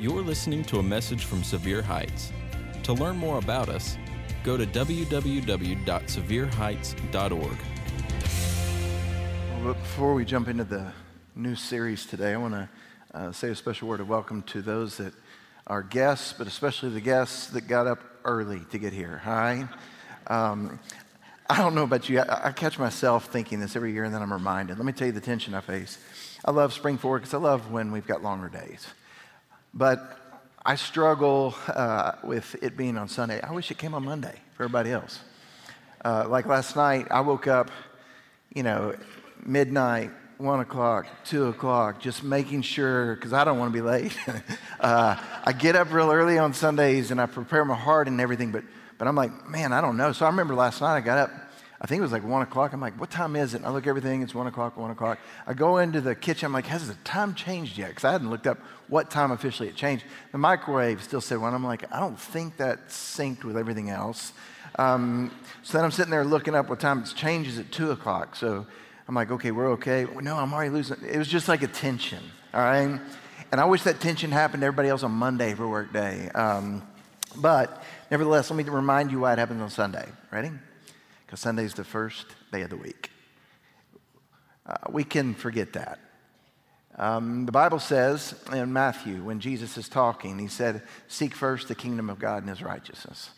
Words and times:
You're 0.00 0.22
listening 0.22 0.64
to 0.64 0.78
a 0.78 0.82
message 0.82 1.26
from 1.26 1.44
Sevier 1.44 1.82
Heights. 1.82 2.32
To 2.84 2.94
learn 2.94 3.18
more 3.18 3.36
about 3.36 3.68
us, 3.68 3.98
go 4.42 4.56
to 4.56 4.64
www.sevierheights.org. 4.64 7.58
Well, 9.62 9.74
before 9.74 10.14
we 10.14 10.24
jump 10.24 10.48
into 10.48 10.64
the 10.64 10.90
new 11.36 11.54
series 11.54 12.06
today, 12.06 12.32
I 12.32 12.38
want 12.38 12.54
to 12.54 12.66
uh, 13.12 13.32
say 13.32 13.50
a 13.50 13.54
special 13.54 13.88
word 13.88 14.00
of 14.00 14.08
welcome 14.08 14.42
to 14.44 14.62
those 14.62 14.96
that 14.96 15.12
are 15.66 15.82
guests, 15.82 16.32
but 16.32 16.46
especially 16.46 16.88
the 16.88 17.02
guests 17.02 17.48
that 17.48 17.68
got 17.68 17.86
up 17.86 18.00
early 18.24 18.60
to 18.70 18.78
get 18.78 18.94
here. 18.94 19.20
Hi. 19.22 19.68
Um, 20.28 20.80
I 21.50 21.58
don't 21.58 21.74
know 21.74 21.84
about 21.84 22.08
you. 22.08 22.20
I, 22.20 22.46
I, 22.46 22.52
catch 22.52 22.78
myself 22.78 23.26
thinking 23.26 23.60
this 23.60 23.76
every 23.76 23.92
year, 23.92 24.04
and 24.04 24.14
then 24.14 24.22
I'm 24.22 24.32
reminded. 24.32 24.78
Let 24.78 24.86
me 24.86 24.92
tell 24.92 25.08
you 25.08 25.12
the 25.12 25.20
tension 25.20 25.52
I 25.52 25.60
face. 25.60 25.98
I 26.42 26.52
love 26.52 26.72
spring 26.72 26.96
forward 26.96 27.18
because 27.18 27.34
I 27.34 27.38
love 27.38 27.70
when 27.70 27.92
we've 27.92 28.06
got 28.06 28.22
longer 28.22 28.48
days. 28.48 28.86
But 29.72 30.18
I 30.64 30.74
struggle 30.74 31.54
uh, 31.68 32.12
with 32.22 32.56
it 32.62 32.76
being 32.76 32.98
on 32.98 33.08
Sunday. 33.08 33.40
I 33.40 33.52
wish 33.52 33.70
it 33.70 33.78
came 33.78 33.94
on 33.94 34.04
Monday 34.04 34.34
for 34.54 34.64
everybody 34.64 34.90
else. 34.90 35.20
Uh, 36.04 36.26
like 36.28 36.46
last 36.46 36.76
night, 36.76 37.06
I 37.10 37.20
woke 37.20 37.46
up, 37.46 37.70
you 38.54 38.62
know, 38.62 38.94
midnight, 39.44 40.10
one 40.38 40.60
o'clock, 40.60 41.06
two 41.24 41.46
o'clock, 41.48 42.00
just 42.00 42.22
making 42.22 42.62
sure, 42.62 43.14
because 43.14 43.32
I 43.32 43.44
don't 43.44 43.58
want 43.58 43.72
to 43.72 43.78
be 43.78 43.86
late. 43.86 44.16
uh, 44.80 45.16
I 45.44 45.52
get 45.52 45.76
up 45.76 45.92
real 45.92 46.10
early 46.10 46.38
on 46.38 46.54
Sundays 46.54 47.10
and 47.10 47.20
I 47.20 47.26
prepare 47.26 47.64
my 47.64 47.74
heart 47.74 48.08
and 48.08 48.20
everything, 48.20 48.50
but, 48.50 48.64
but 48.98 49.06
I'm 49.06 49.16
like, 49.16 49.48
man, 49.48 49.72
I 49.72 49.80
don't 49.80 49.96
know. 49.96 50.12
So 50.12 50.24
I 50.24 50.30
remember 50.30 50.54
last 50.54 50.80
night 50.80 50.96
I 50.96 51.00
got 51.00 51.18
up 51.18 51.30
I 51.82 51.86
think 51.86 52.00
it 52.00 52.02
was 52.02 52.12
like 52.12 52.24
one 52.24 52.42
o'clock. 52.42 52.74
I'm 52.74 52.80
like, 52.80 52.98
what 53.00 53.10
time 53.10 53.36
is 53.36 53.54
it? 53.54 53.58
And 53.58 53.66
I 53.66 53.70
look 53.70 53.86
everything, 53.86 54.20
it's 54.20 54.34
one 54.34 54.46
o'clock, 54.46 54.76
one 54.76 54.90
o'clock. 54.90 55.18
I 55.46 55.54
go 55.54 55.78
into 55.78 56.02
the 56.02 56.14
kitchen, 56.14 56.46
I'm 56.46 56.52
like, 56.52 56.66
has 56.66 56.86
the 56.86 56.94
time 57.04 57.34
changed 57.34 57.78
yet? 57.78 57.88
Because 57.88 58.04
I 58.04 58.12
hadn't 58.12 58.28
looked 58.28 58.46
up 58.46 58.58
what 58.88 59.10
time 59.10 59.30
officially 59.30 59.68
it 59.70 59.76
changed. 59.76 60.04
The 60.32 60.38
microwave 60.38 61.02
still 61.02 61.22
said 61.22 61.38
one. 61.38 61.54
I'm 61.54 61.64
like, 61.64 61.90
I 61.90 61.98
don't 61.98 62.18
think 62.20 62.58
that 62.58 62.88
synced 62.88 63.44
with 63.44 63.56
everything 63.56 63.88
else. 63.88 64.34
Um, 64.76 65.30
so 65.62 65.78
then 65.78 65.84
I'm 65.84 65.90
sitting 65.90 66.10
there 66.10 66.24
looking 66.24 66.54
up 66.54 66.68
what 66.68 66.80
time 66.80 67.00
it 67.00 67.12
changes 67.16 67.58
at 67.58 67.72
two 67.72 67.92
o'clock. 67.92 68.36
So 68.36 68.66
I'm 69.08 69.14
like, 69.14 69.30
okay, 69.30 69.50
we're 69.50 69.70
okay. 69.72 70.06
No, 70.20 70.36
I'm 70.36 70.52
already 70.52 70.70
losing. 70.70 70.98
It 71.02 71.16
was 71.16 71.28
just 71.28 71.48
like 71.48 71.62
a 71.62 71.66
tension, 71.66 72.22
all 72.52 72.60
right? 72.60 73.00
And 73.52 73.60
I 73.60 73.64
wish 73.64 73.82
that 73.84 74.00
tension 74.00 74.30
happened 74.30 74.60
to 74.60 74.66
everybody 74.66 74.90
else 74.90 75.02
on 75.02 75.12
Monday 75.12 75.54
for 75.54 75.66
work 75.66 75.94
day. 75.94 76.28
Um, 76.34 76.86
but 77.36 77.82
nevertheless, 78.10 78.50
let 78.50 78.56
me 78.56 78.70
remind 78.70 79.10
you 79.10 79.20
why 79.20 79.32
it 79.32 79.38
happens 79.38 79.62
on 79.62 79.70
Sunday. 79.70 80.06
Ready? 80.30 80.50
Because 81.30 81.38
Sunday's 81.38 81.74
the 81.74 81.84
first 81.84 82.26
day 82.50 82.62
of 82.62 82.70
the 82.70 82.76
week. 82.76 83.08
Uh, 84.66 84.74
we 84.90 85.04
can 85.04 85.32
forget 85.32 85.74
that. 85.74 86.00
Um, 86.98 87.46
the 87.46 87.52
Bible 87.52 87.78
says 87.78 88.34
in 88.52 88.72
Matthew, 88.72 89.22
when 89.22 89.38
Jesus 89.38 89.78
is 89.78 89.88
talking, 89.88 90.40
he 90.40 90.48
said, 90.48 90.82
Seek 91.06 91.32
first 91.36 91.68
the 91.68 91.76
kingdom 91.76 92.10
of 92.10 92.18
God 92.18 92.42
and 92.42 92.48
his 92.48 92.64
righteousness, 92.64 93.30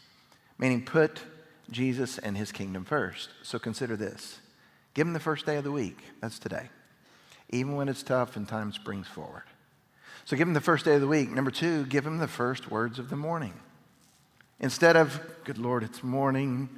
meaning 0.57 0.87
put 0.87 1.20
Jesus 1.70 2.17
and 2.17 2.35
his 2.35 2.51
kingdom 2.51 2.87
first. 2.87 3.29
So 3.43 3.59
consider 3.59 3.95
this 3.95 4.41
give 4.95 5.07
him 5.07 5.13
the 5.13 5.20
first 5.20 5.45
day 5.45 5.57
of 5.57 5.65
the 5.65 5.70
week. 5.70 5.98
That's 6.23 6.39
today, 6.39 6.70
even 7.51 7.77
when 7.77 7.91
it's 7.91 8.03
tough 8.03 8.37
and 8.37 8.48
time 8.48 8.73
springs 8.73 9.07
forward. 9.07 9.45
So 10.25 10.35
give 10.35 10.48
him 10.48 10.55
the 10.55 10.63
first 10.63 10.87
day 10.87 10.95
of 10.95 11.03
the 11.03 11.09
week. 11.09 11.31
Number 11.31 11.51
two, 11.51 11.85
give 11.85 12.07
him 12.07 12.17
the 12.17 12.27
first 12.27 12.70
words 12.70 12.98
of 12.98 13.11
the 13.11 13.17
morning. 13.17 13.53
Instead 14.61 14.97
of, 14.97 15.20
Good 15.45 15.59
Lord, 15.59 15.83
it's 15.83 16.03
morning. 16.03 16.70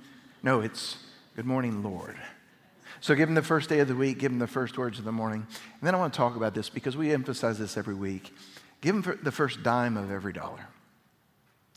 No, 0.44 0.60
it's 0.60 0.98
Good 1.36 1.46
morning, 1.46 1.82
Lord. 1.82 2.16
So 3.00 3.16
give 3.16 3.28
him 3.28 3.34
the 3.34 3.42
first 3.42 3.68
day 3.68 3.80
of 3.80 3.88
the 3.88 3.96
week, 3.96 4.20
give 4.20 4.30
him 4.30 4.38
the 4.38 4.46
first 4.46 4.78
words 4.78 5.00
of 5.00 5.04
the 5.04 5.10
morning. 5.10 5.44
And 5.48 5.80
then 5.82 5.96
I 5.96 5.98
want 5.98 6.12
to 6.12 6.16
talk 6.16 6.36
about 6.36 6.54
this 6.54 6.68
because 6.68 6.96
we 6.96 7.12
emphasize 7.12 7.58
this 7.58 7.76
every 7.76 7.94
week. 7.94 8.32
Give 8.80 8.94
him 8.94 9.18
the 9.22 9.32
first 9.32 9.64
dime 9.64 9.96
of 9.96 10.12
every 10.12 10.32
dollar. 10.32 10.68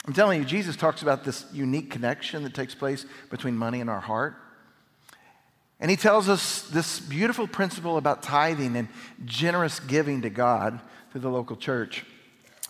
I'm 0.06 0.14
telling 0.14 0.40
you, 0.40 0.46
Jesus 0.46 0.76
talks 0.76 1.02
about 1.02 1.24
this 1.24 1.46
unique 1.52 1.90
connection 1.90 2.44
that 2.44 2.54
takes 2.54 2.76
place 2.76 3.08
between 3.32 3.58
money 3.58 3.82
and 3.82 3.90
our 3.90 4.00
heart. 4.00 4.36
And 5.80 5.90
he 5.90 5.98
tells 5.98 6.30
us 6.30 6.62
this 6.64 7.00
beautiful 7.00 7.48
principle 7.48 7.98
about 7.98 8.22
tithing 8.22 8.76
and 8.76 8.90
generous 9.26 9.80
giving 9.80 10.22
to 10.22 10.30
God 10.30 10.80
through 11.12 11.22
the 11.22 11.32
local 11.32 11.56
church. 11.56 12.06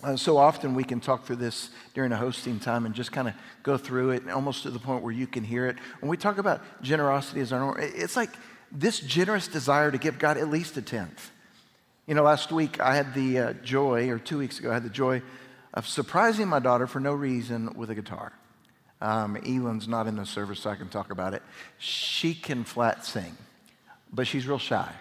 Uh, 0.03 0.15
so 0.15 0.37
often 0.37 0.75
we 0.75 0.83
can 0.83 0.99
talk 0.99 1.25
through 1.25 1.35
this 1.35 1.71
during 1.95 2.11
a 2.11 2.17
hosting 2.17 2.59
time 2.59 2.85
and 2.85 2.93
just 2.93 3.11
kind 3.11 3.27
of 3.27 3.33
go 3.63 3.77
through 3.77 4.11
it 4.11 4.29
almost 4.29 4.61
to 4.63 4.69
the 4.69 4.77
point 4.77 5.03
where 5.03 5.13
you 5.13 5.25
can 5.25 5.43
hear 5.43 5.65
it. 5.65 5.75
When 6.01 6.09
we 6.09 6.17
talk 6.17 6.37
about 6.37 6.61
generosity 6.83 7.41
as 7.41 7.51
our 7.51 7.59
norm, 7.59 7.77
it's 7.79 8.15
like 8.15 8.29
this 8.71 8.99
generous 8.99 9.47
desire 9.47 9.89
to 9.89 9.97
give 9.97 10.19
God 10.19 10.37
at 10.37 10.49
least 10.49 10.77
a 10.77 10.83
tenth. 10.83 11.31
You 12.05 12.13
know, 12.13 12.23
last 12.23 12.51
week 12.51 12.79
I 12.79 12.95
had 12.95 13.13
the 13.15 13.39
uh, 13.39 13.53
joy, 13.53 14.09
or 14.09 14.19
two 14.19 14.37
weeks 14.37 14.59
ago, 14.59 14.69
I 14.69 14.75
had 14.75 14.83
the 14.83 14.89
joy 14.89 15.23
of 15.73 15.87
surprising 15.87 16.47
my 16.47 16.59
daughter 16.59 16.85
for 16.85 16.99
no 16.99 17.13
reason 17.13 17.73
with 17.75 17.89
a 17.89 17.95
guitar. 17.95 18.33
Um, 19.01 19.37
not 19.87 20.07
in 20.07 20.15
the 20.15 20.25
service, 20.25 20.59
so 20.61 20.69
I 20.69 20.75
can 20.75 20.89
talk 20.89 21.11
about 21.11 21.33
it. 21.33 21.43
She 21.77 22.33
can 22.33 22.63
flat 22.63 23.05
sing, 23.05 23.35
but 24.11 24.25
she's 24.25 24.47
real 24.47 24.57
shy. 24.57 24.91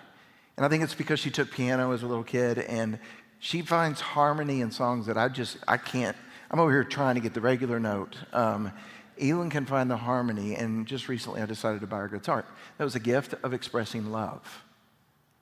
And 0.56 0.64
I 0.64 0.68
think 0.68 0.82
it's 0.82 0.94
because 0.94 1.20
she 1.20 1.30
took 1.30 1.50
piano 1.50 1.92
as 1.92 2.02
a 2.02 2.06
little 2.06 2.24
kid 2.24 2.58
and 2.58 2.98
she 3.38 3.62
finds 3.62 4.00
harmony 4.00 4.60
in 4.60 4.70
songs 4.70 5.06
that 5.06 5.16
I 5.16 5.28
just, 5.28 5.58
I 5.68 5.76
can't. 5.76 6.16
I'm 6.50 6.60
over 6.60 6.70
here 6.70 6.84
trying 6.84 7.16
to 7.16 7.20
get 7.20 7.34
the 7.34 7.40
regular 7.40 7.80
note. 7.80 8.16
Um, 8.32 8.72
Elin 9.20 9.50
can 9.50 9.66
find 9.66 9.90
the 9.90 9.96
harmony, 9.96 10.54
and 10.54 10.86
just 10.86 11.08
recently 11.08 11.40
I 11.40 11.46
decided 11.46 11.80
to 11.80 11.86
buy 11.86 11.98
her 11.98 12.08
guitar. 12.08 12.44
That 12.78 12.84
was 12.84 12.94
a 12.94 13.00
gift 13.00 13.34
of 13.42 13.52
expressing 13.52 14.12
love. 14.12 14.64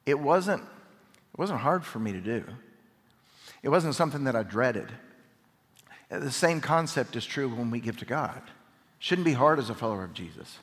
It 0.06 0.18
wasn't, 0.18 0.62
it 0.62 1.38
wasn't 1.38 1.60
hard 1.60 1.84
for 1.84 1.98
me 1.98 2.12
to 2.12 2.20
do. 2.20 2.44
It 3.62 3.68
wasn't 3.70 3.94
something 3.94 4.24
that 4.24 4.36
I 4.36 4.42
dreaded. 4.42 4.92
The 6.10 6.30
same 6.30 6.60
concept 6.60 7.16
is 7.16 7.24
true 7.24 7.48
when 7.48 7.70
we 7.70 7.80
give 7.80 7.96
to 7.98 8.04
God. 8.04 8.42
Shouldn't 8.98 9.24
be 9.24 9.32
hard 9.32 9.58
as 9.58 9.70
a 9.70 9.74
follower 9.74 10.04
of 10.04 10.14
Jesus. 10.14 10.58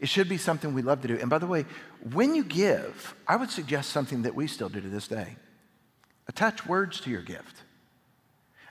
It 0.00 0.08
should 0.08 0.28
be 0.28 0.38
something 0.38 0.74
we 0.74 0.82
love 0.82 1.02
to 1.02 1.08
do. 1.08 1.18
And 1.18 1.30
by 1.30 1.38
the 1.38 1.46
way, 1.46 1.64
when 2.12 2.34
you 2.34 2.44
give, 2.44 3.14
I 3.26 3.36
would 3.36 3.50
suggest 3.50 3.90
something 3.90 4.22
that 4.22 4.34
we 4.34 4.46
still 4.46 4.68
do 4.68 4.80
to 4.80 4.88
this 4.88 5.08
day. 5.08 5.36
Attach 6.28 6.66
words 6.66 7.00
to 7.00 7.10
your 7.10 7.22
gift. 7.22 7.62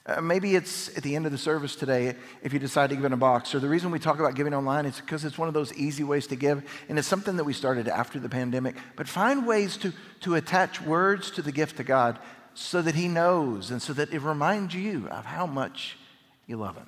Uh, 0.07 0.21
maybe 0.21 0.55
it's 0.55 0.95
at 0.95 1.01
the 1.01 1.15
end 1.15 1.25
of 1.25 1.31
the 1.31 1.37
service 1.37 1.75
today 1.75 2.15
if 2.43 2.53
you 2.53 2.59
decide 2.59 2.91
to 2.91 2.95
give 2.95 3.05
in 3.05 3.13
a 3.13 3.17
box. 3.17 3.55
Or 3.55 3.59
the 3.59 3.67
reason 3.67 3.89
we 3.89 3.97
talk 3.97 4.19
about 4.19 4.35
giving 4.35 4.53
online 4.53 4.85
is 4.85 4.99
because 4.99 5.25
it's 5.25 5.37
one 5.37 5.47
of 5.47 5.55
those 5.55 5.73
easy 5.73 6.03
ways 6.03 6.27
to 6.27 6.35
give, 6.35 6.63
and 6.87 6.99
it's 6.99 7.07
something 7.07 7.37
that 7.37 7.43
we 7.43 7.53
started 7.53 7.87
after 7.87 8.19
the 8.19 8.29
pandemic. 8.29 8.75
But 8.95 9.07
find 9.07 9.47
ways 9.47 9.77
to, 9.77 9.93
to 10.21 10.35
attach 10.35 10.79
words 10.79 11.31
to 11.31 11.41
the 11.41 11.51
gift 11.51 11.79
of 11.79 11.87
God 11.87 12.19
so 12.53 12.83
that 12.83 12.93
He 12.93 13.07
knows 13.07 13.71
and 13.71 13.81
so 13.81 13.93
that 13.93 14.13
it 14.13 14.21
reminds 14.21 14.75
you 14.75 15.07
of 15.09 15.25
how 15.25 15.47
much 15.47 15.97
you 16.45 16.57
love 16.57 16.75
Him. 16.75 16.87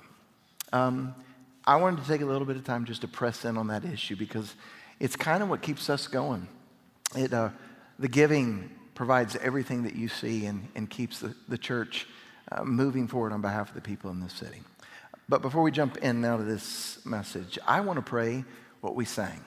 Um, 0.72 1.14
I 1.66 1.76
wanted 1.76 2.02
to 2.02 2.08
take 2.08 2.20
a 2.20 2.26
little 2.26 2.46
bit 2.46 2.56
of 2.56 2.62
time 2.62 2.84
just 2.84 3.00
to 3.00 3.08
press 3.08 3.44
in 3.44 3.56
on 3.56 3.66
that 3.66 3.84
issue 3.84 4.14
because 4.14 4.54
it's 5.00 5.16
kind 5.16 5.42
of 5.42 5.48
what 5.48 5.60
keeps 5.60 5.90
us 5.90 6.06
going. 6.06 6.46
It, 7.16 7.32
uh, 7.32 7.50
the 7.98 8.08
giving 8.08 8.70
provides 8.98 9.36
everything 9.36 9.84
that 9.84 9.94
you 9.94 10.08
see 10.08 10.46
and, 10.46 10.66
and 10.74 10.90
keeps 10.90 11.20
the, 11.20 11.32
the 11.46 11.56
church 11.56 12.08
uh, 12.50 12.64
moving 12.64 13.06
forward 13.06 13.32
on 13.32 13.40
behalf 13.40 13.68
of 13.68 13.74
the 13.76 13.80
people 13.80 14.10
in 14.10 14.18
this 14.18 14.32
city. 14.32 14.60
But 15.28 15.40
before 15.40 15.62
we 15.62 15.70
jump 15.70 15.98
in 15.98 16.20
now 16.20 16.36
to 16.36 16.42
this 16.42 16.98
message, 17.06 17.60
I 17.64 17.80
want 17.80 17.98
to 17.98 18.02
pray 18.02 18.44
what 18.80 18.96
we 18.96 19.04
sang. 19.04 19.44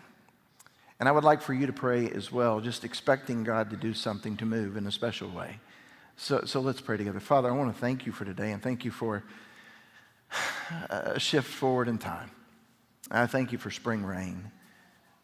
And 1.01 1.09
I 1.09 1.11
would 1.11 1.25
like 1.25 1.41
for 1.41 1.53
you 1.53 1.67
to 1.67 1.73
pray 1.73 2.09
as 2.09 2.31
well, 2.31 2.61
just 2.61 2.85
expecting 2.85 3.43
God 3.43 3.71
to 3.71 3.75
do 3.75 3.93
something 3.93 4.37
to 4.37 4.45
move 4.45 4.77
in 4.77 4.87
a 4.87 4.91
special 4.91 5.29
way. 5.29 5.59
So, 6.15 6.43
so 6.45 6.61
let's 6.61 6.79
pray 6.79 6.95
together. 6.95 7.19
Father, 7.19 7.49
I 7.49 7.51
want 7.51 7.75
to 7.75 7.81
thank 7.81 8.05
you 8.05 8.13
for 8.13 8.23
today 8.23 8.53
and 8.53 8.63
thank 8.63 8.85
you 8.85 8.91
for 8.91 9.21
a 10.89 11.19
shift 11.19 11.49
forward 11.49 11.89
in 11.89 11.97
time. 11.97 12.31
I 13.11 13.27
thank 13.27 13.51
you 13.51 13.57
for 13.57 13.69
spring 13.69 14.05
rain. 14.05 14.49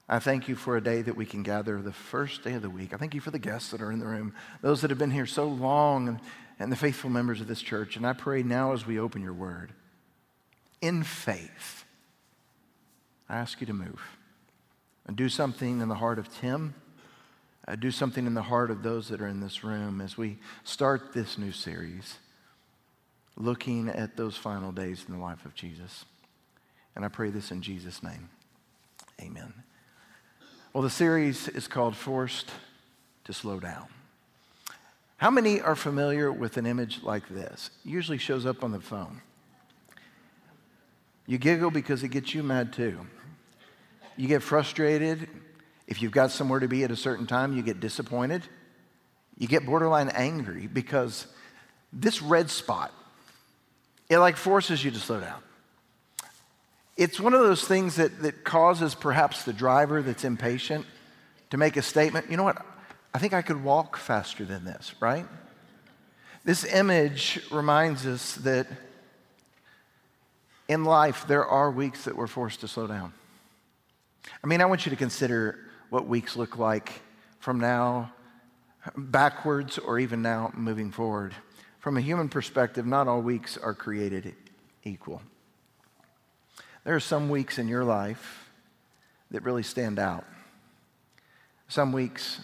I 0.10 0.20
thank 0.20 0.48
you 0.48 0.56
for 0.56 0.78
a 0.78 0.84
day 0.84 1.02
that 1.02 1.18
we 1.18 1.26
can 1.26 1.44
gather 1.44 1.82
the 1.82 1.92
first 1.92 2.44
day 2.44 2.54
of 2.54 2.62
the 2.62 2.70
week. 2.70 2.94
I 2.94 2.98
thank 2.98 3.14
you 3.14 3.20
for 3.20 3.32
the 3.32 3.40
guests 3.40 3.72
that 3.72 3.82
are 3.82 3.92
in 3.92 4.00
the 4.00 4.06
room, 4.06 4.34
those 4.62 4.82
that 4.82 4.90
have 4.90 4.98
been 4.98 5.12
here 5.12 5.26
so 5.26 5.48
long, 5.48 6.08
and, 6.08 6.20
and 6.60 6.72
the 6.72 6.78
faithful 6.78 7.10
members 7.10 7.42
of 7.42 7.48
this 7.48 7.62
church. 7.62 7.98
And 7.98 8.08
I 8.08 8.14
pray 8.14 8.42
now 8.42 8.72
as 8.72 8.86
we 8.86 9.00
open 9.00 9.22
your 9.22 9.34
word, 9.34 9.74
in 10.82 11.04
faith, 11.04 11.84
I 13.28 13.36
ask 13.36 13.60
you 13.60 13.68
to 13.68 13.74
move 13.74 14.02
and 15.06 15.18
do 15.18 15.28
something 15.28 15.82
in 15.82 15.90
the 15.90 15.96
heart 15.96 16.20
of 16.20 16.34
Tim. 16.40 16.74
Uh, 17.68 17.76
do 17.76 17.92
something 17.92 18.26
in 18.26 18.34
the 18.34 18.42
heart 18.42 18.72
of 18.72 18.82
those 18.82 19.10
that 19.10 19.20
are 19.20 19.28
in 19.28 19.42
this 19.42 19.62
room 19.62 20.00
as 20.00 20.18
we 20.18 20.38
start 20.64 21.12
this 21.14 21.38
new 21.38 21.52
series, 21.52 22.16
looking 23.36 23.90
at 23.90 24.16
those 24.16 24.38
final 24.38 24.72
days 24.72 25.04
in 25.06 25.14
the 25.14 25.20
life 25.20 25.44
of 25.44 25.54
Jesus. 25.54 26.06
And 26.96 27.04
I 27.04 27.10
pray 27.10 27.30
this 27.30 27.52
in 27.52 27.62
Jesus' 27.62 28.02
name. 28.02 28.30
Amen. 29.22 29.54
Well, 30.74 30.84
the 30.84 30.90
series 30.90 31.48
is 31.48 31.68
called 31.68 31.96
Forced 31.96 32.52
to 33.24 33.34
Slow 33.34 33.60
Down. 33.60 33.88
How 35.18 35.32
many 35.32 35.62
are 35.62 35.76
familiar 35.76 36.32
with 36.32 36.58
an 36.58 36.66
image 36.66 37.02
like 37.02 37.28
this? 37.30 37.72
It 37.84 37.90
usually 37.90 38.18
shows 38.18 38.46
up 38.46 38.64
on 38.64 38.72
the 38.72 38.80
phone. 38.80 39.22
You 41.26 41.38
giggle 41.38 41.72
because 41.72 42.04
it 42.04 42.10
gets 42.10 42.36
you 42.36 42.44
mad 42.44 42.74
too. 42.74 43.00
You 44.18 44.28
get 44.28 44.44
frustrated. 44.44 45.28
If 45.88 46.02
you've 46.02 46.12
got 46.12 46.32
somewhere 46.32 46.60
to 46.60 46.68
be 46.68 46.84
at 46.84 46.92
a 46.92 46.96
certain 46.96 47.26
time, 47.26 47.56
you 47.56 47.64
get 47.64 47.80
disappointed. 47.80 48.44
You 49.38 49.48
get 49.48 49.66
borderline 49.66 50.10
angry 50.10 50.68
because 50.68 51.28
this 51.94 52.22
red 52.22 52.50
spot 52.50 52.94
It 54.10 54.20
like 54.20 54.38
forces 54.38 54.84
you 54.84 54.92
to 54.92 55.00
slow 55.00 55.20
down. 55.20 55.42
It's 56.98 57.20
one 57.20 57.34
of 57.36 57.42
those 57.42 57.64
things 57.64 57.96
that, 57.98 58.24
that 58.24 58.44
causes 58.44 58.96
perhaps 58.96 59.44
the 59.44 59.54
driver 59.54 60.02
that's 60.02 60.24
impatient 60.24 60.86
to 61.52 61.58
make 61.58 61.78
a 61.78 61.82
statement. 61.82 62.30
You 62.30 62.38
know 62.38 62.44
what? 62.44 62.66
I 63.14 63.20
think 63.20 63.34
I 63.34 63.44
could 63.44 63.64
walk 63.64 63.98
faster 63.98 64.44
than 64.44 64.66
this, 64.66 64.94
right? 65.00 65.26
This 66.44 66.66
image 66.66 67.40
reminds 67.52 68.06
us 68.06 68.36
that 68.36 68.68
in 70.68 70.86
life 70.86 71.26
there 71.28 71.46
are 71.46 71.70
weeks 71.72 72.06
that 72.06 72.16
we're 72.16 72.28
forced 72.28 72.62
to 72.62 72.68
slow 72.68 72.88
down. 72.88 73.14
I 74.44 74.48
mean, 74.48 74.62
I 74.62 74.66
want 74.66 74.86
you 74.86 74.90
to 74.90 74.96
consider 74.96 75.58
what 75.90 76.08
weeks 76.08 76.36
look 76.36 76.58
like 76.58 77.02
from 77.40 77.60
now 77.60 78.12
backwards 78.96 79.78
or 79.78 80.00
even 80.00 80.22
now 80.22 80.52
moving 80.56 80.92
forward. 80.92 81.34
From 81.80 81.98
a 81.98 82.02
human 82.02 82.28
perspective, 82.28 82.86
not 82.86 83.08
all 83.08 83.22
weeks 83.22 83.58
are 83.58 83.74
created 83.74 84.36
equal. 84.84 85.22
There 86.88 86.96
are 86.96 87.02
some 87.02 87.28
weeks 87.28 87.58
in 87.60 87.68
your 87.68 87.84
life 87.84 88.50
that 89.32 89.44
really 89.44 89.62
stand 89.62 90.00
out. 90.00 90.24
Some 91.68 91.92
weeks 91.92 92.40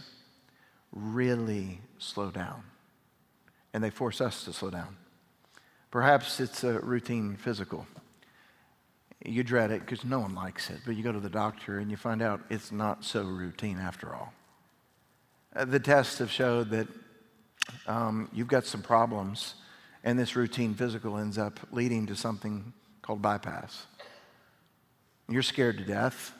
really 0.91 1.79
slow 1.97 2.29
down, 2.29 2.61
and 3.73 3.81
they 3.81 3.89
force 3.89 4.19
us 4.19 4.43
to 4.43 4.51
slow 4.51 4.69
down. 4.69 4.97
Perhaps 5.91 6.41
it's 6.41 6.65
a 6.65 6.73
routine 6.79 7.37
physical. 7.37 7.87
You 9.23 9.45
dread 9.45 9.71
it 9.71 9.79
because 9.79 10.03
no 10.03 10.19
one 10.19 10.35
likes 10.35 10.69
it, 10.69 10.81
but 10.85 10.97
you 10.97 11.03
go 11.03 11.13
to 11.13 11.21
the 11.21 11.29
doctor 11.29 11.79
and 11.79 11.89
you 11.89 11.95
find 11.95 12.21
out 12.21 12.41
it's 12.49 12.69
not 12.69 13.05
so 13.05 13.23
routine 13.23 13.79
after 13.79 14.13
all. 14.13 14.33
Uh, 15.55 15.63
the 15.63 15.79
tests 15.79 16.17
have 16.17 16.29
showed 16.29 16.69
that 16.71 16.89
um, 17.87 18.27
you've 18.33 18.49
got 18.49 18.65
some 18.65 18.81
problems, 18.81 19.55
and 20.03 20.19
this 20.19 20.35
routine 20.35 20.73
physical 20.73 21.17
ends 21.17 21.37
up 21.37 21.61
leading 21.71 22.07
to 22.07 22.15
something 22.17 22.73
called 23.01 23.21
bypass. 23.21 23.85
You're 25.33 25.41
scared 25.41 25.79
to 25.79 25.83
death. 25.83 26.31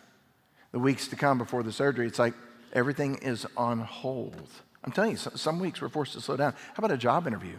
The 0.71 0.79
weeks 0.79 1.07
to 1.07 1.15
come 1.15 1.39
before 1.39 1.63
the 1.63 1.71
surgery, 1.71 2.05
it's 2.05 2.19
like 2.19 2.35
everything 2.73 3.15
is 3.15 3.47
on 3.57 3.79
hold. 3.79 4.49
I'm 4.83 4.91
telling 4.91 5.11
you, 5.11 5.17
some 5.17 5.59
weeks 5.59 5.81
we're 5.81 5.89
forced 5.89 6.13
to 6.13 6.21
slow 6.21 6.37
down. 6.37 6.53
How 6.53 6.73
about 6.77 6.91
a 6.91 6.97
job 6.97 7.25
interview? 7.25 7.55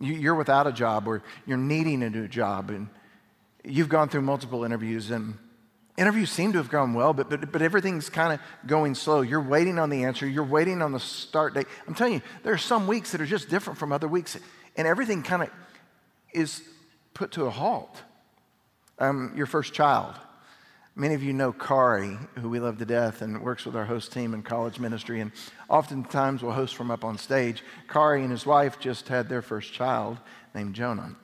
You're 0.00 0.36
without 0.36 0.66
a 0.66 0.72
job 0.72 1.06
or 1.06 1.22
you're 1.46 1.58
needing 1.58 2.02
a 2.02 2.08
new 2.08 2.28
job, 2.28 2.70
and 2.70 2.88
you've 3.64 3.88
gone 3.88 4.08
through 4.08 4.22
multiple 4.22 4.64
interviews, 4.64 5.10
and 5.10 5.36
interviews 5.96 6.30
seem 6.30 6.52
to 6.52 6.58
have 6.58 6.70
gone 6.70 6.94
well, 6.94 7.12
but, 7.12 7.28
but, 7.28 7.50
but 7.50 7.60
everything's 7.60 8.08
kind 8.08 8.32
of 8.32 8.40
going 8.66 8.94
slow. 8.94 9.20
You're 9.20 9.42
waiting 9.42 9.78
on 9.78 9.90
the 9.90 10.04
answer, 10.04 10.26
you're 10.26 10.44
waiting 10.44 10.80
on 10.80 10.92
the 10.92 11.00
start 11.00 11.54
date. 11.54 11.66
I'm 11.86 11.94
telling 11.94 12.14
you, 12.14 12.22
there 12.44 12.54
are 12.54 12.58
some 12.58 12.86
weeks 12.86 13.12
that 13.12 13.20
are 13.20 13.26
just 13.26 13.50
different 13.50 13.78
from 13.78 13.92
other 13.92 14.08
weeks, 14.08 14.38
and 14.76 14.86
everything 14.86 15.22
kind 15.22 15.42
of 15.42 15.50
is 16.32 16.62
put 17.12 17.32
to 17.32 17.46
a 17.46 17.50
halt. 17.50 18.00
Um, 19.00 19.32
your 19.36 19.46
first 19.46 19.74
child. 19.74 20.14
Many 21.00 21.14
of 21.14 21.22
you 21.22 21.32
know 21.32 21.52
Kari, 21.52 22.18
who 22.40 22.48
we 22.48 22.58
love 22.58 22.78
to 22.78 22.84
death 22.84 23.22
and 23.22 23.40
works 23.40 23.64
with 23.64 23.76
our 23.76 23.84
host 23.84 24.12
team 24.12 24.34
in 24.34 24.42
college 24.42 24.80
ministry, 24.80 25.20
and 25.20 25.30
oftentimes 25.68 26.42
will 26.42 26.50
host 26.50 26.74
from 26.74 26.90
up 26.90 27.04
on 27.04 27.16
stage. 27.16 27.62
Kari 27.86 28.22
and 28.22 28.32
his 28.32 28.44
wife 28.44 28.80
just 28.80 29.06
had 29.06 29.28
their 29.28 29.40
first 29.40 29.72
child 29.72 30.18
named 30.56 30.74
Jonah. 30.74 31.14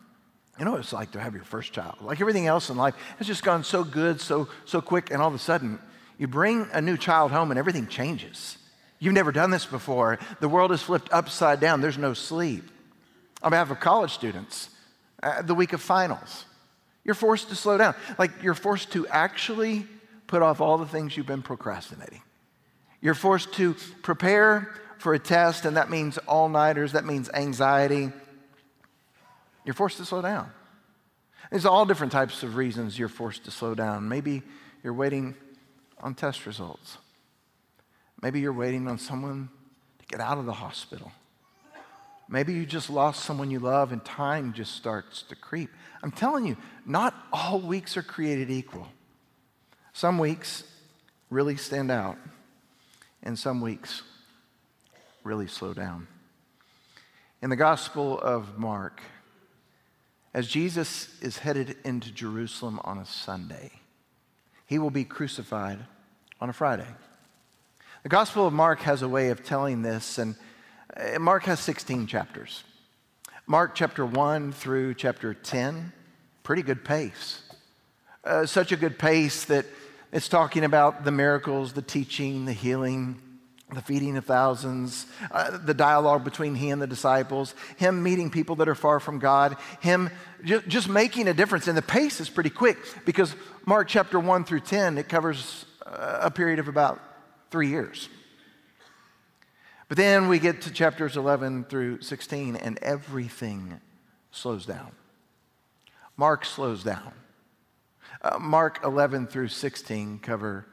You 0.61 0.65
know 0.65 0.71
what 0.71 0.79
it's 0.79 0.93
like 0.93 1.11
to 1.11 1.21
have 1.21 1.35
your 1.35 1.43
first 1.43 1.73
child. 1.73 1.97
Like 2.01 2.21
everything 2.21 2.47
else 2.47 2.71
in 2.71 2.77
life 2.77 2.95
has 3.19 3.27
just 3.27 3.43
gone 3.43 3.65
so 3.65 3.83
good, 3.83 4.21
so, 4.21 4.47
so 4.65 4.81
quick, 4.81 5.11
and 5.11 5.21
all 5.21 5.27
of 5.27 5.35
a 5.35 5.41
sudden, 5.41 5.81
you 6.19 6.29
bring 6.29 6.69
a 6.73 6.81
new 6.81 6.97
child 6.97 7.33
home 7.33 7.51
and 7.51 7.59
everything 7.59 7.89
changes. 7.89 8.59
You've 9.01 9.13
never 9.13 9.33
done 9.33 9.51
this 9.51 9.67
before. 9.67 10.21
The 10.39 10.49
world 10.49 10.71
is 10.71 10.83
flipped 10.83 11.13
upside 11.13 11.59
down. 11.59 11.81
There's 11.81 11.99
no 11.99 12.15
sleep. 12.15 12.71
On 13.43 13.51
behalf 13.51 13.73
of 13.73 13.81
college 13.81 14.13
students, 14.13 14.71
uh, 15.21 15.43
the 15.43 15.55
week 15.57 15.73
of 15.73 15.83
finals, 15.83 16.45
you're 17.05 17.15
forced 17.15 17.51
to 17.51 17.55
slow 17.55 17.79
down. 17.79 17.95
Like 18.19 18.43
you're 18.43 18.55
forced 18.55 18.93
to 18.93 19.07
actually 19.09 19.87
put 20.27 20.43
off 20.43 20.61
all 20.61 20.79
the 20.79 20.87
things 20.87 21.17
you've 21.17 21.27
been 21.27 21.43
procrastinating. 21.43 22.23
You're 23.01 23.15
forced 23.15 23.53
to 23.55 23.75
prepare 24.03 24.75
for 24.99 25.13
a 25.13 25.19
test, 25.19 25.67
and 25.67 25.77
that 25.77 25.91
means 25.91 26.17
all 26.19 26.49
nighters, 26.49 26.93
that 26.93 27.05
means 27.05 27.29
anxiety. 27.35 28.11
You're 29.65 29.75
forced 29.75 29.99
to 29.99 30.05
slow 30.07 30.23
down. 30.23 30.51
There's 31.51 31.67
all 31.67 31.85
different 31.85 32.13
types 32.13 32.43
of 32.43 32.57
reasons 32.57 32.99
you're 32.99 33.09
forced 33.09 33.45
to 33.45 33.51
slow 33.51 33.75
down. 33.75 34.09
Maybe 34.09 34.43
you're 34.83 34.95
waiting 34.95 35.35
on 36.01 36.15
test 36.15 36.47
results. 36.47 36.97
Maybe 38.23 38.41
you're 38.41 38.55
waiting 38.55 38.89
on 38.89 38.99
someone 38.99 39.51
to 39.99 40.07
get 40.07 40.21
out 40.21 40.39
of 40.39 40.47
the 40.47 40.55
hospital. 40.55 41.13
Maybe 42.29 42.55
you 42.55 42.65
just 42.65 42.89
lost 42.89 43.25
someone 43.25 43.51
you 43.51 43.59
love 43.59 43.93
and 43.93 44.05
time 44.05 44.53
just 44.53 44.73
starts 44.75 45.23
to 45.25 45.37
creep. 45.37 45.71
I'm 46.03 46.11
telling 46.11 46.47
you, 46.47 46.57
not 46.87 47.15
all 47.33 47.61
weeks 47.61 47.97
are 47.97 48.03
created 48.03 48.51
equal. 48.51 48.89
Some 49.93 50.19
weeks 50.19 50.65
really 51.31 51.57
stand 51.57 51.91
out, 51.91 52.17
and 53.23 53.39
some 53.39 53.61
weeks 53.61 54.03
really 55.23 55.47
slow 55.47 55.75
down. 55.75 56.09
In 57.43 57.51
the 57.51 57.57
Gospel 57.57 58.19
of 58.19 58.59
Mark, 58.59 59.03
as 60.33 60.49
Jesus 60.49 61.11
is 61.21 61.39
headed 61.39 61.77
into 61.85 62.11
Jerusalem 62.11 62.81
on 62.85 62.99
a 62.99 63.07
Sunday, 63.07 63.71
he 64.67 64.79
will 64.79 64.91
be 64.91 65.05
crucified 65.05 65.79
on 66.41 66.49
a 66.49 66.53
Friday. 66.53 66.89
The 68.03 68.09
Gospel 68.09 68.47
of 68.47 68.53
Mark 68.53 68.81
has 68.81 69.03
a 69.03 69.09
way 69.09 69.29
of 69.29 69.45
telling 69.45 69.83
this, 69.83 70.19
and 70.19 70.37
Mark 71.19 71.45
has 71.45 71.61
16 71.61 72.07
chapters. 72.07 72.63
Mark 73.47 73.75
chapter 73.75 74.07
1 74.07 74.53
through 74.53 74.95
chapter 74.95 75.35
10, 75.35 75.93
pretty 76.43 76.63
good 76.63 76.85
pace. 76.85 77.43
Uh, 78.23 78.47
such 78.47 78.73
a 78.73 78.77
good 78.77 78.99
pace 78.99 79.45
that 79.47 79.67
it's 80.13 80.29
talking 80.29 80.65
about 80.65 81.05
the 81.05 81.11
miracles, 81.11 81.73
the 81.73 81.83
teaching, 81.83 82.45
the 82.45 82.53
healing, 82.53 83.21
the 83.73 83.83
feeding 83.83 84.17
of 84.17 84.25
thousands, 84.25 85.07
uh, 85.33 85.59
the 85.59 85.75
dialogue 85.75 86.23
between 86.23 86.55
he 86.55 86.71
and 86.71 86.81
the 86.81 86.87
disciples, 86.87 87.55
him 87.77 88.03
meeting 88.03 88.31
people 88.31 88.57
that 88.57 88.69
are 88.69 88.75
far 88.77 89.01
from 89.01 89.19
God, 89.19 89.57
him 89.81 90.11
ju- 90.45 90.63
just 90.69 90.89
making 90.89 91.27
a 91.27 91.35
difference. 91.35 91.67
And 91.67 91.77
the 91.77 91.83
pace 91.83 92.21
is 92.21 92.31
pretty 92.31 92.51
quick 92.51 92.79
because 93.05 93.35
Mark 93.67 93.89
chapter 93.89 94.21
1 94.21 94.45
through 94.45 94.61
10, 94.61 94.97
it 94.97 95.09
covers 95.09 95.65
uh, 95.85 96.21
a 96.23 96.31
period 96.31 96.61
of 96.61 96.69
about 96.69 97.01
three 97.51 97.69
years. 97.69 98.09
But 99.95 100.03
then 100.03 100.27
we 100.27 100.41
get 100.41 100.63
to 100.63 100.73
chapters 100.73 101.17
11 101.17 101.67
through 101.69 102.01
16, 102.01 102.57
and 102.57 102.81
everything 102.83 103.81
slows 104.33 104.67
down. 104.67 104.91
Mark 106.17 106.45
slows 106.45 106.83
down. 106.83 107.13
Uh, 108.21 108.41
Mark 108.41 108.81
11 108.83 109.29
through 109.29 109.47
16 109.47 110.19
cover 110.19 110.67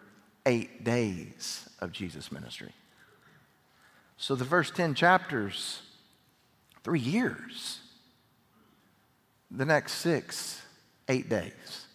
eight 0.47 0.83
days 0.83 1.69
of 1.81 1.91
Jesus' 1.91 2.31
ministry. 2.31 2.71
So 4.17 4.33
the 4.33 4.43
first 4.43 4.75
10 4.75 4.95
chapters, 4.95 5.83
three 6.83 6.99
years. 6.99 7.77
The 9.51 9.65
next 9.65 9.91
six, 9.97 10.63
eight 11.07 11.29
days. 11.29 11.85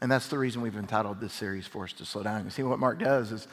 And 0.00 0.10
that's 0.10 0.28
the 0.28 0.38
reason 0.38 0.62
we've 0.62 0.76
entitled 0.76 1.20
this 1.20 1.34
series 1.34 1.66
Forced 1.66 1.98
to 1.98 2.06
Slow 2.06 2.22
Down. 2.22 2.44
You 2.44 2.50
see, 2.50 2.62
what 2.62 2.78
Mark 2.78 3.00
does 3.00 3.32
is 3.32 3.46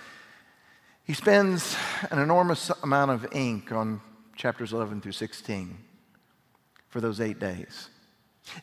he 1.06 1.14
spends 1.14 1.76
an 2.10 2.18
enormous 2.18 2.72
amount 2.82 3.12
of 3.12 3.28
ink 3.32 3.72
on 3.72 4.02
chapters 4.36 4.74
11 4.74 5.02
through 5.02 5.12
16 5.12 5.78
for 6.90 7.00
those 7.00 7.22
eight 7.22 7.40
days. 7.40 7.90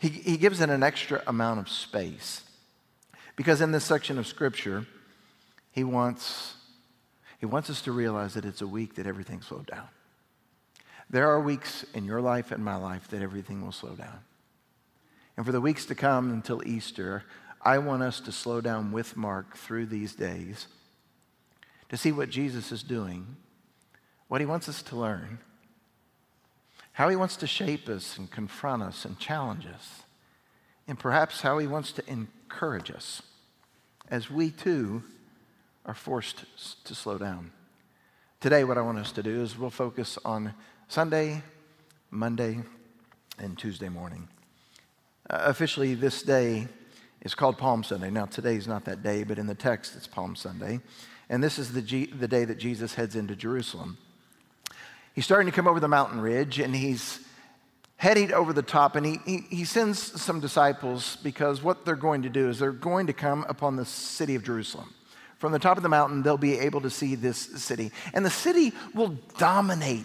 He, 0.00 0.08
he 0.08 0.36
gives 0.36 0.60
it 0.60 0.68
an 0.68 0.82
extra 0.82 1.22
amount 1.26 1.60
of 1.60 1.68
space 1.68 2.42
because 3.36 3.60
in 3.60 3.70
this 3.70 3.84
section 3.84 4.18
of 4.18 4.26
Scripture, 4.26 4.86
he 5.70 5.84
wants, 5.84 6.54
he 7.38 7.46
wants 7.46 7.70
us 7.70 7.80
to 7.82 7.92
realize 7.92 8.34
that 8.34 8.44
it's 8.44 8.60
a 8.60 8.66
week 8.66 8.96
that 8.96 9.06
everything 9.06 9.40
slowed 9.40 9.66
down. 9.66 9.88
There 11.10 11.28
are 11.28 11.40
weeks 11.40 11.84
in 11.94 12.04
your 12.04 12.20
life 12.20 12.50
and 12.50 12.64
my 12.64 12.76
life 12.76 13.08
that 13.08 13.22
everything 13.22 13.62
will 13.62 13.72
slow 13.72 13.94
down. 13.94 14.18
And 15.36 15.46
for 15.46 15.52
the 15.52 15.60
weeks 15.60 15.86
to 15.86 15.94
come 15.94 16.30
until 16.30 16.66
Easter, 16.66 17.22
I 17.60 17.78
want 17.78 18.02
us 18.02 18.18
to 18.20 18.32
slow 18.32 18.60
down 18.60 18.90
with 18.90 19.16
Mark 19.16 19.56
through 19.56 19.86
these 19.86 20.14
days 20.14 20.66
to 21.92 21.98
see 21.98 22.10
what 22.10 22.30
Jesus 22.30 22.72
is 22.72 22.82
doing, 22.82 23.36
what 24.28 24.40
he 24.40 24.46
wants 24.46 24.66
us 24.66 24.80
to 24.80 24.96
learn, 24.96 25.38
how 26.92 27.10
he 27.10 27.16
wants 27.16 27.36
to 27.36 27.46
shape 27.46 27.86
us 27.86 28.16
and 28.16 28.30
confront 28.30 28.82
us 28.82 29.04
and 29.04 29.18
challenge 29.18 29.66
us, 29.66 30.00
and 30.88 30.98
perhaps 30.98 31.42
how 31.42 31.58
he 31.58 31.66
wants 31.66 31.92
to 31.92 32.02
encourage 32.10 32.90
us 32.90 33.20
as 34.08 34.30
we 34.30 34.50
too 34.50 35.02
are 35.84 35.92
forced 35.92 36.46
to 36.86 36.94
slow 36.94 37.18
down. 37.18 37.50
Today, 38.40 38.64
what 38.64 38.78
I 38.78 38.80
want 38.80 38.98
us 38.98 39.12
to 39.12 39.22
do 39.22 39.42
is 39.42 39.58
we'll 39.58 39.68
focus 39.68 40.18
on 40.24 40.54
Sunday, 40.88 41.42
Monday, 42.10 42.62
and 43.38 43.58
Tuesday 43.58 43.90
morning. 43.90 44.28
Uh, 45.28 45.42
officially, 45.42 45.94
this 45.94 46.22
day 46.22 46.68
is 47.20 47.34
called 47.34 47.58
Palm 47.58 47.84
Sunday. 47.84 48.08
Now, 48.08 48.24
today 48.24 48.56
is 48.56 48.66
not 48.66 48.86
that 48.86 49.02
day, 49.02 49.24
but 49.24 49.38
in 49.38 49.46
the 49.46 49.54
text, 49.54 49.94
it's 49.94 50.06
Palm 50.06 50.34
Sunday. 50.34 50.80
And 51.32 51.42
this 51.42 51.58
is 51.58 51.72
the, 51.72 51.80
G- 51.80 52.04
the 52.04 52.28
day 52.28 52.44
that 52.44 52.58
Jesus 52.58 52.94
heads 52.94 53.16
into 53.16 53.34
Jerusalem. 53.34 53.96
He's 55.14 55.24
starting 55.24 55.50
to 55.50 55.56
come 55.56 55.66
over 55.66 55.80
the 55.80 55.88
mountain 55.88 56.20
ridge, 56.20 56.58
and 56.58 56.76
he's 56.76 57.20
heading 57.96 58.34
over 58.34 58.52
the 58.52 58.60
top, 58.60 58.96
and 58.96 59.06
he, 59.06 59.18
he, 59.24 59.38
he, 59.48 59.64
sends 59.64 60.20
some 60.20 60.40
disciples 60.40 61.16
because 61.22 61.62
what 61.62 61.86
they're 61.86 61.96
going 61.96 62.22
to 62.22 62.28
do 62.28 62.50
is 62.50 62.58
they're 62.58 62.70
going 62.70 63.06
to 63.06 63.14
come 63.14 63.46
upon 63.48 63.76
the 63.76 63.86
city 63.86 64.34
of 64.34 64.44
Jerusalem. 64.44 64.92
From 65.38 65.52
the 65.52 65.58
top 65.58 65.78
of 65.78 65.82
the 65.82 65.88
mountain, 65.88 66.22
they'll 66.22 66.36
be 66.36 66.58
able 66.58 66.82
to 66.82 66.90
see 66.90 67.14
this 67.14 67.38
city. 67.38 67.92
And 68.12 68.26
the 68.26 68.30
city 68.30 68.74
will 68.94 69.16
dominate, 69.38 70.04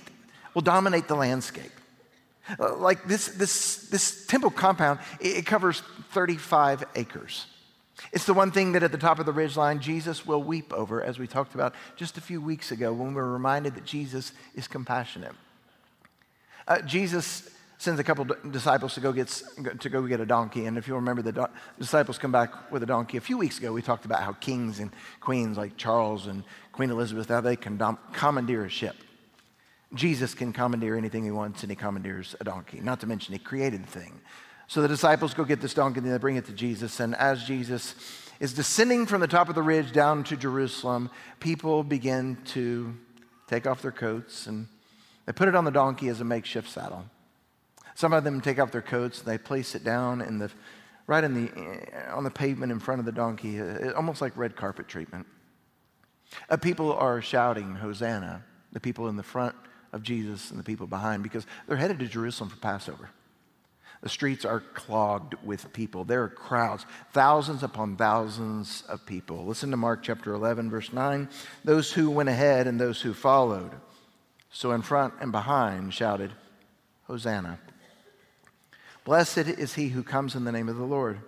will 0.54 0.62
dominate 0.62 1.10
the 1.10 1.16
landscape. 1.16 1.72
Like 2.58 3.04
this, 3.04 3.28
this, 3.28 3.90
this 3.90 4.26
temple 4.28 4.52
compound, 4.52 5.00
it 5.20 5.46
covers 5.46 5.82
35 6.12 6.86
acres. 6.96 7.48
It's 8.12 8.25
the 8.25 8.34
one 8.34 8.51
thing 8.51 8.74
that 8.74 8.84
at 8.84 8.92
the 8.92 8.98
top 8.98 9.20
of 9.20 9.25
the 9.25 9.34
ridgeline, 9.34 9.80
Jesus 9.80 10.25
will 10.25 10.44
weep 10.44 10.72
over, 10.74 11.04
as 11.04 11.18
we 11.20 11.27
talked 11.27 11.56
about 11.56 11.74
just 11.96 12.18
a 12.18 12.22
few 12.22 12.39
weeks 12.39 12.72
ago 12.72 12.94
when 12.94 13.10
we 13.10 13.16
were 13.16 13.32
reminded 13.32 13.75
that 13.75 13.86
Jesus 13.86 14.34
is 14.56 14.68
compassionate. 14.68 15.34
Uh, 16.68 16.82
Jesus 16.82 17.50
sends 17.77 18.00
a 18.00 18.04
couple 18.04 18.25
disciples 18.51 18.96
to 18.96 19.00
go 19.00 19.12
get 19.12 19.27
to 19.80 19.89
go 19.89 20.01
get 20.01 20.20
a 20.20 20.25
donkey. 20.25 20.66
And 20.66 20.77
if 20.77 20.88
you 20.88 20.96
remember, 20.96 21.22
the 21.22 21.32
do- 21.32 21.48
disciples 21.80 22.18
come 22.18 22.32
back 22.32 22.72
with 22.72 22.84
a 22.84 22.86
donkey. 22.86 23.18
A 23.18 23.22
few 23.22 23.38
weeks 23.38 23.60
ago, 23.60 23.72
we 23.72 23.82
talked 23.82 24.06
about 24.06 24.24
how 24.24 24.34
kings 24.34 24.80
and 24.80 24.92
queens 25.22 25.58
like 25.58 25.77
Charles 25.77 26.27
and 26.27 26.44
Queen 26.72 26.89
Elizabeth 26.89 27.27
how 27.30 27.42
they 27.42 27.56
can 27.56 27.77
dom- 27.77 28.00
commandeer 28.13 28.66
a 28.66 28.70
ship. 28.70 28.96
Jesus 29.94 30.34
can 30.34 30.51
commandeer 30.51 30.98
anything 30.98 31.24
he 31.24 31.32
wants, 31.32 31.62
and 31.63 31.72
he 31.72 31.75
commandeers 31.75 32.36
a 32.42 32.44
donkey. 32.44 32.82
Not 32.82 33.00
to 33.01 33.08
mention, 33.08 33.34
he 33.34 33.39
created 33.39 33.84
the 33.84 33.92
thing. 33.92 34.20
So 34.68 34.82
the 34.82 34.88
disciples 34.88 35.34
go 35.34 35.46
get 35.46 35.62
this 35.62 35.74
donkey, 35.74 36.00
and 36.00 36.12
they 36.12 36.18
bring 36.18 36.36
it 36.36 36.46
to 36.46 36.54
Jesus. 36.54 37.00
And 37.00 37.16
as 37.16 37.44
Jesus 37.44 37.96
is 38.40 38.54
descending 38.54 39.06
from 39.06 39.22
the 39.22 39.28
top 39.28 39.50
of 39.50 39.56
the 39.56 39.62
ridge 39.62 39.92
down 39.92 40.24
to 40.26 40.38
Jerusalem, 40.38 41.10
people 41.40 41.84
begin 41.84 42.38
to 42.48 42.94
take 43.48 43.66
off 43.66 43.82
their 43.82 43.92
coats 43.92 44.48
and 44.48 44.68
they 45.26 45.34
put 45.34 45.48
it 45.48 45.56
on 45.56 45.66
the 45.66 45.72
donkey 45.72 46.08
as 46.10 46.22
a 46.22 46.24
makeshift 46.24 46.70
saddle. 46.70 47.06
Some 47.96 48.14
of 48.14 48.24
them 48.24 48.42
take 48.42 48.60
off 48.60 48.72
their 48.72 48.82
coats 48.82 49.20
and 49.20 49.28
they 49.28 49.38
place 49.38 49.74
it 49.74 49.84
down 49.84 50.22
in 50.22 50.38
the, 50.38 50.52
right 51.08 51.24
in 51.24 51.34
the, 51.34 52.14
on 52.14 52.24
the 52.24 52.30
pavement 52.30 52.72
in 52.72 52.80
front 52.80 53.00
of 53.00 53.06
the 53.06 53.12
donkey, 53.12 53.60
uh, 53.60 53.92
almost 53.94 54.22
like 54.22 54.38
red 54.38 54.56
carpet 54.56 54.88
treatment. 54.88 55.26
Uh, 56.50 56.58
people 56.58 56.94
are 56.94 57.22
shouting, 57.22 57.76
Hosanna, 57.76 58.44
the 58.72 58.80
people 58.80 59.08
in 59.08 59.16
the 59.16 59.24
front 59.24 59.56
of 59.94 60.04
Jesus 60.04 60.52
and 60.52 60.60
the 60.60 60.64
people 60.64 60.86
behind, 60.86 61.24
because 61.24 61.48
they're 61.68 61.78
headed 61.78 62.00
to 62.00 62.06
Jerusalem 62.06 62.50
for 62.50 62.58
Passover. 62.58 63.10
The 64.08 64.14
streets 64.14 64.46
are 64.46 64.62
clogged 64.62 65.36
with 65.44 65.74
people. 65.74 66.06
There 66.06 66.24
are 66.24 66.30
crowds, 66.30 66.86
thousands 67.12 67.62
upon 67.62 67.98
thousands 67.98 68.84
of 68.88 69.06
people. 69.06 69.46
Listen 69.46 69.70
to 69.72 69.76
Mark 69.76 70.02
chapter 70.02 70.34
11, 70.34 70.70
verse 70.70 70.94
9. 70.94 71.28
Those 71.66 71.92
who 71.92 72.10
went 72.10 72.30
ahead 72.30 72.68
and 72.68 72.80
those 72.80 73.02
who 73.02 73.14
followed, 73.14 73.72
so 74.50 74.72
in 74.72 74.82
front 74.82 75.16
and 75.20 75.34
behind, 75.34 75.94
shouted, 75.94 76.32
Hosanna. 77.08 77.60
Blessed 79.04 79.40
is 79.40 79.74
he 79.74 79.90
who 79.90 80.04
comes 80.04 80.36
in 80.36 80.46
the 80.46 80.54
name 80.54 80.70
of 80.70 80.78
the 80.78 80.86
Lord. 80.86 81.20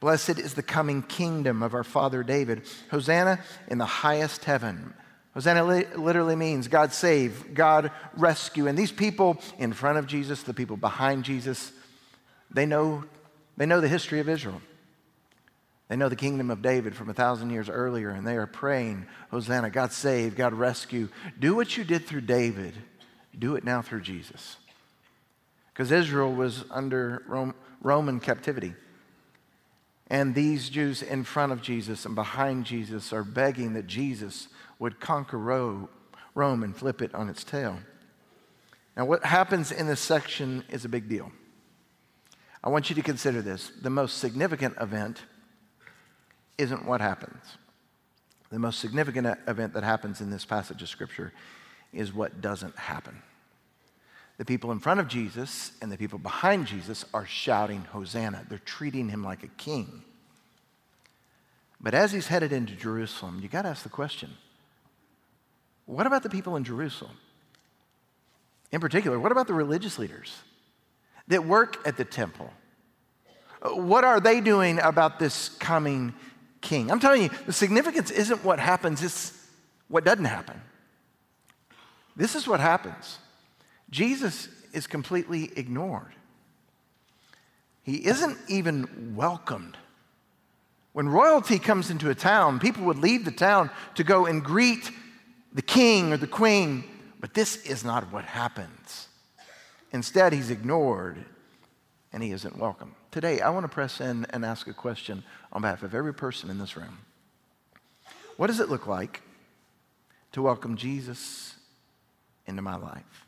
Blessed 0.00 0.38
is 0.38 0.54
the 0.54 0.62
coming 0.62 1.02
kingdom 1.02 1.62
of 1.62 1.74
our 1.74 1.84
father 1.84 2.22
David. 2.22 2.62
Hosanna 2.90 3.40
in 3.70 3.76
the 3.76 3.84
highest 3.84 4.46
heaven. 4.46 4.94
Hosanna 5.38 5.62
literally 5.62 6.34
means 6.34 6.66
God 6.66 6.92
save, 6.92 7.54
God 7.54 7.92
rescue. 8.16 8.66
And 8.66 8.76
these 8.76 8.90
people 8.90 9.38
in 9.56 9.72
front 9.72 9.96
of 9.96 10.08
Jesus, 10.08 10.42
the 10.42 10.52
people 10.52 10.76
behind 10.76 11.22
Jesus, 11.22 11.70
they 12.50 12.66
know, 12.66 13.04
they 13.56 13.64
know 13.64 13.80
the 13.80 13.86
history 13.86 14.18
of 14.18 14.28
Israel. 14.28 14.60
They 15.86 15.94
know 15.94 16.08
the 16.08 16.16
kingdom 16.16 16.50
of 16.50 16.60
David 16.60 16.96
from 16.96 17.08
a 17.08 17.14
thousand 17.14 17.50
years 17.50 17.68
earlier, 17.68 18.10
and 18.10 18.26
they 18.26 18.36
are 18.36 18.48
praying, 18.48 19.06
Hosanna, 19.30 19.70
God 19.70 19.92
save, 19.92 20.34
God 20.34 20.54
rescue. 20.54 21.08
Do 21.38 21.54
what 21.54 21.76
you 21.76 21.84
did 21.84 22.04
through 22.04 22.22
David, 22.22 22.74
do 23.38 23.54
it 23.54 23.62
now 23.62 23.80
through 23.80 24.00
Jesus 24.00 24.56
because 25.72 25.92
Israel 25.92 26.34
was 26.34 26.64
under 26.68 27.22
Rome, 27.28 27.54
Roman 27.80 28.18
captivity. 28.18 28.74
And 30.08 30.34
these 30.34 30.68
Jews 30.68 31.00
in 31.00 31.22
front 31.22 31.52
of 31.52 31.62
Jesus 31.62 32.04
and 32.04 32.16
behind 32.16 32.64
Jesus 32.64 33.12
are 33.12 33.22
begging 33.22 33.74
that 33.74 33.86
Jesus 33.86 34.48
would 34.78 35.00
conquer 35.00 35.38
Rome 35.38 36.62
and 36.62 36.76
flip 36.76 37.02
it 37.02 37.14
on 37.14 37.28
its 37.28 37.44
tail. 37.44 37.78
Now, 38.96 39.04
what 39.04 39.24
happens 39.24 39.70
in 39.72 39.86
this 39.86 40.00
section 40.00 40.64
is 40.70 40.84
a 40.84 40.88
big 40.88 41.08
deal. 41.08 41.30
I 42.62 42.68
want 42.68 42.90
you 42.90 42.96
to 42.96 43.02
consider 43.02 43.42
this. 43.42 43.70
The 43.80 43.90
most 43.90 44.18
significant 44.18 44.76
event 44.80 45.22
isn't 46.58 46.84
what 46.84 47.00
happens. 47.00 47.44
The 48.50 48.58
most 48.58 48.80
significant 48.80 49.38
event 49.46 49.74
that 49.74 49.84
happens 49.84 50.20
in 50.20 50.30
this 50.30 50.44
passage 50.44 50.82
of 50.82 50.88
Scripture 50.88 51.32
is 51.92 52.12
what 52.12 52.40
doesn't 52.40 52.76
happen. 52.76 53.22
The 54.38 54.44
people 54.44 54.72
in 54.72 54.78
front 54.78 55.00
of 55.00 55.08
Jesus 55.08 55.72
and 55.82 55.90
the 55.90 55.98
people 55.98 56.18
behind 56.18 56.66
Jesus 56.66 57.04
are 57.12 57.26
shouting, 57.26 57.82
Hosanna. 57.92 58.46
They're 58.48 58.58
treating 58.58 59.08
him 59.08 59.22
like 59.22 59.42
a 59.42 59.48
king. 59.48 60.02
But 61.80 61.94
as 61.94 62.12
he's 62.12 62.28
headed 62.28 62.52
into 62.52 62.74
Jerusalem, 62.74 63.40
you 63.42 63.48
got 63.48 63.62
to 63.62 63.68
ask 63.68 63.82
the 63.82 63.88
question 63.88 64.30
what 65.88 66.06
about 66.06 66.22
the 66.22 66.28
people 66.28 66.56
in 66.56 66.64
Jerusalem? 66.64 67.16
In 68.70 68.78
particular, 68.78 69.18
what 69.18 69.32
about 69.32 69.46
the 69.46 69.54
religious 69.54 69.98
leaders 69.98 70.36
that 71.28 71.46
work 71.46 71.78
at 71.88 71.96
the 71.96 72.04
temple? 72.04 72.52
What 73.62 74.04
are 74.04 74.20
they 74.20 74.42
doing 74.42 74.78
about 74.80 75.18
this 75.18 75.48
coming 75.48 76.12
king? 76.60 76.90
I'm 76.90 77.00
telling 77.00 77.22
you, 77.22 77.30
the 77.46 77.54
significance 77.54 78.10
isn't 78.10 78.44
what 78.44 78.58
happens, 78.58 79.02
it's 79.02 79.32
what 79.88 80.04
doesn't 80.04 80.26
happen. 80.26 80.60
This 82.14 82.34
is 82.34 82.46
what 82.46 82.60
happens. 82.60 83.18
Jesus 83.88 84.50
is 84.74 84.86
completely 84.86 85.50
ignored. 85.56 86.12
He 87.82 88.04
isn't 88.04 88.36
even 88.48 89.14
welcomed. 89.16 89.78
When 90.92 91.08
royalty 91.08 91.58
comes 91.58 91.88
into 91.88 92.10
a 92.10 92.14
town, 92.14 92.58
people 92.58 92.84
would 92.84 92.98
leave 92.98 93.24
the 93.24 93.30
town 93.30 93.70
to 93.94 94.04
go 94.04 94.26
and 94.26 94.44
greet 94.44 94.90
the 95.52 95.62
king 95.62 96.12
or 96.12 96.16
the 96.16 96.26
queen, 96.26 96.84
but 97.20 97.34
this 97.34 97.56
is 97.64 97.84
not 97.84 98.12
what 98.12 98.24
happens. 98.24 99.08
Instead, 99.92 100.32
he's 100.32 100.50
ignored 100.50 101.24
and 102.12 102.22
he 102.22 102.32
isn't 102.32 102.58
welcome. 102.58 102.94
Today, 103.10 103.40
I 103.40 103.50
want 103.50 103.64
to 103.64 103.68
press 103.68 104.00
in 104.00 104.26
and 104.30 104.44
ask 104.44 104.66
a 104.66 104.74
question 104.74 105.24
on 105.52 105.62
behalf 105.62 105.82
of 105.82 105.94
every 105.94 106.14
person 106.14 106.50
in 106.50 106.58
this 106.58 106.76
room. 106.76 106.98
What 108.36 108.48
does 108.48 108.60
it 108.60 108.68
look 108.68 108.86
like 108.86 109.22
to 110.32 110.42
welcome 110.42 110.76
Jesus 110.76 111.56
into 112.46 112.62
my 112.62 112.76
life? 112.76 113.26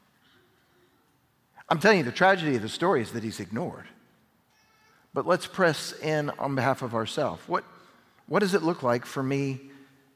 I'm 1.69 1.79
telling 1.79 1.99
you, 1.99 2.05
the 2.05 2.13
tragedy 2.13 2.57
of 2.57 2.63
the 2.63 2.69
story 2.69 3.01
is 3.01 3.13
that 3.13 3.23
he's 3.23 3.41
ignored. 3.41 3.87
But 5.15 5.27
let's 5.27 5.47
press 5.47 5.93
in 6.01 6.31
on 6.31 6.55
behalf 6.55 6.83
of 6.83 6.95
ourselves. 6.95 7.43
What, 7.49 7.65
what 8.27 8.41
does 8.41 8.55
it 8.55 8.63
look 8.63 8.83
like 8.83 9.07
for 9.07 9.23
me 9.23 9.61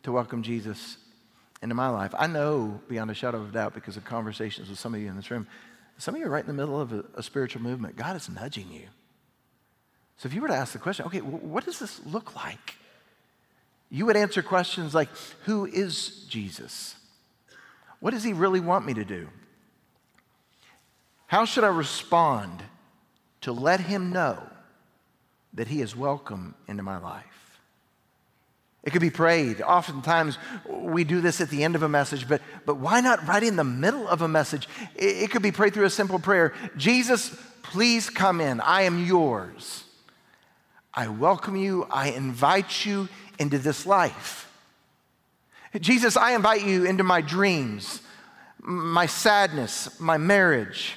to 0.03 0.13
welcome 0.13 0.43
Jesus 0.43 0.99
into 1.65 1.75
my 1.75 1.89
life? 1.89 2.15
I 2.17 2.29
know 2.29 2.81
beyond 2.89 3.11
a 3.11 3.15
shadow 3.15 3.41
of 3.41 3.49
a 3.49 3.53
doubt 3.53 3.75
because 3.75 3.97
of 3.97 4.05
conversations 4.05 4.69
with 4.69 4.79
some 4.79 4.95
of 4.95 5.01
you 5.01 5.09
in 5.09 5.17
this 5.17 5.31
room, 5.31 5.49
some 5.99 6.15
of 6.15 6.21
you 6.21 6.27
are 6.27 6.31
right 6.31 6.43
in 6.43 6.47
the 6.47 6.53
middle 6.53 6.81
of 6.81 6.93
a, 6.93 7.05
a 7.17 7.23
spiritual 7.23 7.63
movement. 7.63 7.97
God 7.97 8.15
is 8.15 8.29
nudging 8.29 8.71
you. 8.71 8.87
So 10.19 10.29
if 10.29 10.35
you 10.35 10.43
were 10.43 10.49
to 10.49 10.55
ask 10.55 10.75
the 10.75 10.79
question, 10.79 11.07
okay, 11.07 11.19
what 11.19 11.65
does 11.65 11.79
this 11.79 12.05
look 12.07 12.37
like? 12.37 12.77
You 13.91 14.07
would 14.07 14.17
answer 14.17 14.43
questions 14.43 14.95
like, 14.95 15.09
Who 15.45 15.67
is 15.67 16.27
Jesus? 16.29 16.97
What 18.01 18.13
does 18.13 18.25
he 18.25 18.33
really 18.33 18.61
want 18.61 18.85
me 18.85 18.95
to 18.95 19.05
do? 19.05 19.29
How 21.27 21.45
should 21.45 21.65
I 21.65 21.69
respond 21.69 22.63
to 23.41 23.53
let 23.53 23.81
him 23.81 24.13
know 24.13 24.43
that 25.55 25.69
he 25.69 25.81
is 25.81 25.97
welcome 25.97 26.55
into 26.69 26.83
my 26.83 26.99
life? 26.99 27.44
It 28.85 28.93
could 28.93 29.01
be 29.01 29.11
prayed. 29.11 29.63
Oftentimes 29.63 30.37
we 30.69 31.05
do 31.05 31.23
this 31.23 31.41
at 31.41 31.49
the 31.49 31.65
end 31.65 31.75
of 31.75 31.83
a 31.83 31.89
message, 31.89 32.29
but, 32.29 32.43
but 32.67 32.77
why 32.77 33.01
not 33.01 33.27
right 33.27 33.43
in 33.43 33.57
the 33.57 33.65
middle 33.65 34.07
of 34.07 34.21
a 34.21 34.29
message? 34.29 34.69
It, 34.95 35.25
it 35.25 35.31
could 35.31 35.43
be 35.43 35.53
prayed 35.53 35.73
through 35.73 35.87
a 35.87 35.91
simple 35.91 36.19
prayer 36.19 36.53
Jesus, 36.77 37.35
please 37.63 38.11
come 38.11 38.41
in. 38.41 38.61
I 38.61 38.83
am 38.83 39.05
yours. 39.05 39.85
I 40.93 41.09
welcome 41.09 41.57
you. 41.57 41.87
I 41.91 42.11
invite 42.11 42.85
you 42.85 43.09
into 43.39 43.59
this 43.59 43.87
life. 43.87 44.51
Jesus, 45.81 46.17
I 46.17 46.35
invite 46.35 46.65
you 46.65 46.85
into 46.85 47.03
my 47.03 47.21
dreams, 47.21 48.01
my 48.61 49.07
sadness, 49.07 49.99
my 49.99 50.19
marriage, 50.19 50.97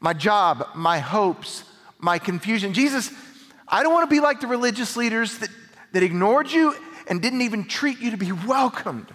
my 0.00 0.12
job, 0.12 0.66
my 0.74 0.98
hopes, 0.98 1.64
my 1.98 2.18
confusion. 2.18 2.74
Jesus, 2.74 3.10
I 3.66 3.82
don't 3.82 3.92
want 3.92 4.08
to 4.08 4.14
be 4.14 4.20
like 4.20 4.40
the 4.40 4.46
religious 4.46 4.96
leaders 4.96 5.38
that, 5.38 5.48
that 5.92 6.02
ignored 6.02 6.50
you 6.50 6.74
and 7.08 7.20
didn't 7.20 7.42
even 7.42 7.64
treat 7.64 7.98
you 8.00 8.10
to 8.10 8.16
be 8.16 8.32
welcomed. 8.32 9.12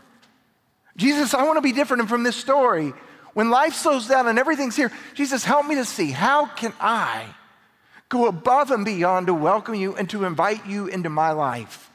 Jesus, 0.98 1.34
I 1.34 1.44
want 1.44 1.58
to 1.58 1.62
be 1.62 1.72
different. 1.72 2.02
And 2.02 2.10
from 2.10 2.24
this 2.24 2.36
story, 2.36 2.94
when 3.34 3.50
life 3.50 3.74
slows 3.74 4.08
down 4.08 4.28
and 4.28 4.38
everything's 4.38 4.76
here, 4.76 4.92
Jesus, 5.14 5.44
help 5.44 5.66
me 5.66 5.76
to 5.76 5.86
see 5.86 6.12
how 6.12 6.46
can 6.46 6.74
I 6.80 7.26
go 8.10 8.28
above 8.28 8.72
and 8.72 8.86
beyond 8.86 9.28
to 9.28 9.34
welcome 9.34 9.76
you 9.76 9.96
and 9.96 10.10
to 10.12 10.26
invite 10.26 10.68
you 10.68 10.88
into 10.88 11.10
my 11.10 11.32
life, 11.32 11.90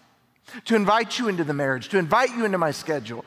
to 0.65 0.75
invite 0.75 1.19
you 1.19 1.29
into 1.29 1.45
the 1.45 1.55
marriage, 1.55 1.89
to 1.91 1.99
invite 1.99 2.31
you 2.31 2.45
into 2.45 2.59
my 2.59 2.73
schedule. 2.73 3.25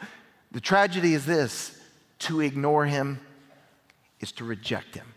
The 0.51 0.59
tragedy 0.59 1.13
is 1.13 1.25
this 1.25 1.79
to 2.19 2.41
ignore 2.41 2.85
him 2.85 3.19
is 4.19 4.31
to 4.33 4.43
reject 4.43 4.95
him. 4.95 5.13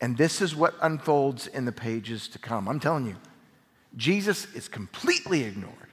And 0.00 0.16
this 0.16 0.40
is 0.40 0.54
what 0.54 0.74
unfolds 0.80 1.48
in 1.48 1.64
the 1.64 1.72
pages 1.72 2.28
to 2.28 2.38
come. 2.38 2.68
I'm 2.68 2.80
telling 2.80 3.06
you, 3.06 3.16
Jesus 3.96 4.46
is 4.54 4.68
completely 4.68 5.42
ignored. 5.42 5.87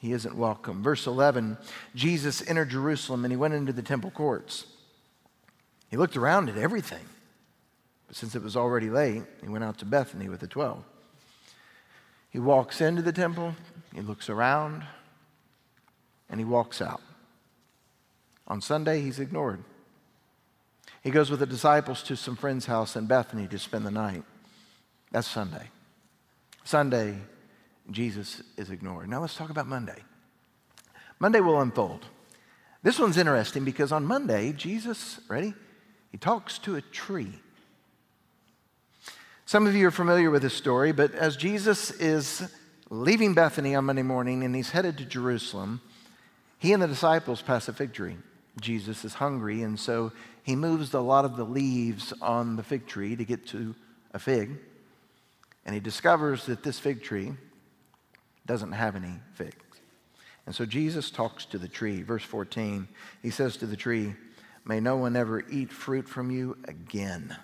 He 0.00 0.12
isn't 0.12 0.34
welcome. 0.34 0.82
Verse 0.82 1.06
11 1.06 1.58
Jesus 1.94 2.46
entered 2.48 2.70
Jerusalem 2.70 3.24
and 3.24 3.30
he 3.30 3.36
went 3.36 3.54
into 3.54 3.72
the 3.72 3.82
temple 3.82 4.10
courts. 4.10 4.66
He 5.90 5.96
looked 5.96 6.16
around 6.16 6.48
at 6.48 6.56
everything. 6.56 7.04
But 8.06 8.16
since 8.16 8.34
it 8.34 8.42
was 8.42 8.56
already 8.56 8.90
late, 8.90 9.22
he 9.42 9.48
went 9.48 9.62
out 9.62 9.78
to 9.78 9.84
Bethany 9.84 10.28
with 10.28 10.40
the 10.40 10.46
12. 10.46 10.82
He 12.30 12.38
walks 12.38 12.80
into 12.80 13.02
the 13.02 13.12
temple, 13.12 13.54
he 13.94 14.00
looks 14.00 14.28
around, 14.28 14.84
and 16.28 16.40
he 16.40 16.44
walks 16.44 16.80
out. 16.80 17.02
On 18.48 18.60
Sunday, 18.60 19.00
he's 19.00 19.20
ignored. 19.20 19.62
He 21.02 21.10
goes 21.10 21.30
with 21.30 21.40
the 21.40 21.46
disciples 21.46 22.02
to 22.04 22.16
some 22.16 22.36
friend's 22.36 22.66
house 22.66 22.96
in 22.96 23.06
Bethany 23.06 23.46
to 23.48 23.58
spend 23.58 23.84
the 23.84 23.90
night. 23.90 24.22
That's 25.10 25.28
Sunday. 25.28 25.70
Sunday, 26.64 27.18
Jesus 27.90 28.42
is 28.56 28.70
ignored. 28.70 29.08
Now 29.08 29.20
let's 29.20 29.36
talk 29.36 29.50
about 29.50 29.66
Monday. 29.66 30.02
Monday 31.18 31.40
will 31.40 31.60
unfold. 31.60 32.06
This 32.82 32.98
one's 32.98 33.18
interesting 33.18 33.64
because 33.64 33.92
on 33.92 34.06
Monday, 34.06 34.52
Jesus, 34.52 35.20
ready? 35.28 35.54
He 36.10 36.18
talks 36.18 36.58
to 36.60 36.76
a 36.76 36.80
tree. 36.80 37.34
Some 39.44 39.66
of 39.66 39.74
you 39.74 39.86
are 39.88 39.92
familiar 39.92 40.30
with 40.30 40.42
this 40.42 40.54
story, 40.54 40.92
but 40.92 41.14
as 41.14 41.36
Jesus 41.36 41.90
is 41.90 42.48
leaving 42.88 43.34
Bethany 43.34 43.74
on 43.74 43.84
Monday 43.84 44.02
morning 44.02 44.44
and 44.44 44.54
he's 44.54 44.70
headed 44.70 44.96
to 44.98 45.04
Jerusalem, 45.04 45.80
he 46.58 46.72
and 46.72 46.82
the 46.82 46.88
disciples 46.88 47.42
pass 47.42 47.68
a 47.68 47.72
fig 47.72 47.92
tree. 47.92 48.16
Jesus 48.60 49.04
is 49.04 49.14
hungry, 49.14 49.62
and 49.62 49.78
so 49.78 50.12
he 50.42 50.56
moves 50.56 50.94
a 50.94 51.00
lot 51.00 51.24
of 51.24 51.36
the 51.36 51.44
leaves 51.44 52.12
on 52.22 52.56
the 52.56 52.62
fig 52.62 52.86
tree 52.86 53.16
to 53.16 53.24
get 53.24 53.46
to 53.48 53.74
a 54.12 54.18
fig. 54.18 54.56
And 55.64 55.74
he 55.74 55.80
discovers 55.80 56.46
that 56.46 56.62
this 56.62 56.78
fig 56.78 57.02
tree 57.02 57.32
doesn't 58.50 58.72
have 58.72 58.96
any 58.96 59.14
figs. 59.34 59.54
And 60.44 60.52
so 60.52 60.66
Jesus 60.66 61.08
talks 61.08 61.44
to 61.44 61.58
the 61.58 61.68
tree. 61.68 62.02
Verse 62.02 62.24
14, 62.24 62.88
he 63.22 63.30
says 63.30 63.56
to 63.58 63.66
the 63.66 63.76
tree, 63.76 64.16
May 64.64 64.80
no 64.80 64.96
one 64.96 65.14
ever 65.14 65.44
eat 65.48 65.70
fruit 65.70 66.08
from 66.08 66.32
you 66.32 66.58
again. 66.64 67.36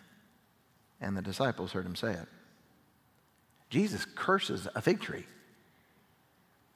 And 1.00 1.16
the 1.16 1.22
disciples 1.22 1.70
heard 1.70 1.86
him 1.86 1.94
say 1.94 2.10
it. 2.10 2.26
Jesus 3.70 4.04
curses 4.16 4.66
a 4.74 4.82
fig 4.82 5.00
tree. 5.00 5.24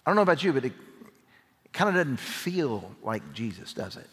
I 0.06 0.10
don't 0.10 0.14
know 0.14 0.22
about 0.22 0.44
you, 0.44 0.52
but 0.52 0.64
it, 0.64 0.74
it 1.64 1.72
kind 1.72 1.88
of 1.88 1.96
doesn't 1.96 2.18
feel 2.18 2.94
like 3.02 3.32
Jesus, 3.32 3.72
does 3.72 3.96
it? 3.96 4.06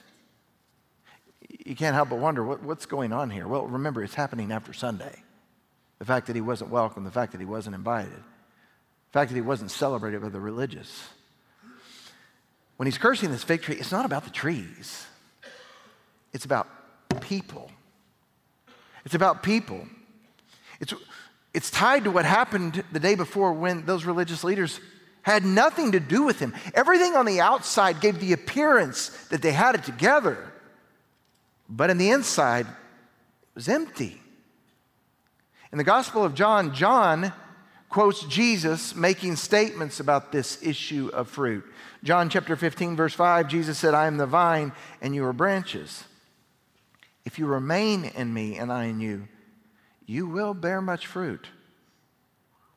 You 1.64 1.76
can't 1.76 1.94
help 1.94 2.10
but 2.10 2.18
wonder 2.18 2.44
what, 2.44 2.64
what's 2.64 2.88
going 2.88 3.14
on 3.14 3.30
here. 3.30 3.48
Well, 3.48 3.68
remember, 3.68 4.04
it's 4.04 4.16
happening 4.16 4.52
after 4.52 4.74
Sunday. 4.74 5.22
The 6.00 6.06
fact 6.06 6.26
that 6.26 6.36
he 6.36 6.42
wasn't 6.42 6.72
welcome, 6.72 7.04
the 7.04 7.12
fact 7.12 7.34
that 7.34 7.40
he 7.40 7.46
wasn't 7.46 7.76
invited, 7.76 8.24
fact 9.18 9.32
that 9.32 9.36
he 9.36 9.42
wasn't 9.42 9.72
celebrated 9.72 10.22
by 10.22 10.30
the 10.30 10.40
religious. 10.40 11.10
When 12.76 12.86
he's 12.86 13.00
cursing 13.00 13.32
this 13.32 13.44
fig 13.44 13.64
tree, 13.64 13.76
it's 13.76 13.92
not 13.92 14.06
about 14.06 14.26
the 14.26 14.30
trees, 14.30 15.08
it's 16.34 16.46
about 16.46 16.68
people. 17.22 17.72
It's 19.06 19.16
about 19.16 19.42
people. 19.42 19.88
It's, 20.80 20.94
it's 21.52 21.72
tied 21.72 22.04
to 22.04 22.12
what 22.12 22.26
happened 22.26 22.84
the 22.92 23.00
day 23.00 23.16
before 23.16 23.54
when 23.54 23.88
those 23.88 24.06
religious 24.06 24.44
leaders 24.44 24.80
had 25.24 25.44
nothing 25.44 25.94
to 25.94 26.00
do 26.00 26.22
with 26.22 26.40
him. 26.40 26.54
Everything 26.76 27.16
on 27.16 27.26
the 27.26 27.40
outside 27.40 28.02
gave 28.02 28.20
the 28.20 28.34
appearance 28.34 29.10
that 29.30 29.42
they 29.42 29.52
had 29.52 29.74
it 29.74 29.84
together, 29.84 30.38
but 31.68 31.90
in 31.90 31.98
the 31.98 32.12
inside, 32.12 32.68
it 32.68 33.56
was 33.56 33.68
empty. 33.68 34.22
In 35.72 35.80
the 35.80 35.84
Gospel 35.84 36.24
of 36.24 36.36
John, 36.36 36.76
John 36.76 37.34
quotes 37.90 38.24
Jesus 38.26 38.96
making 38.96 39.36
statements 39.36 40.00
about 40.00 40.32
this 40.32 40.62
issue 40.62 41.10
of 41.14 41.30
fruit. 41.30 41.64
John 42.04 42.30
chapter 42.30 42.56
15, 42.56 42.96
verse 42.96 43.14
5, 43.14 43.48
Jesus 43.48 43.78
said, 43.78 43.94
I 43.94 44.08
am 44.08 44.18
the 44.18 44.26
vine 44.26 44.72
and 45.02 45.16
you 45.16 45.26
are 45.26 45.34
branches. 45.34 46.04
If 47.26 47.40
you 47.40 47.46
remain 47.46 48.06
in 48.06 48.34
me 48.34 48.58
and 48.58 48.72
I 48.72 48.86
in 48.86 49.00
you, 49.00 49.28
you 50.06 50.28
will 50.28 50.54
bear 50.54 50.82
much 50.82 51.08
fruit. 51.08 51.48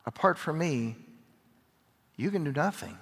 Apart 0.05 0.37
from 0.37 0.57
me, 0.57 0.95
you 2.17 2.31
can 2.31 2.43
do 2.43 2.51
nothing. 2.51 2.97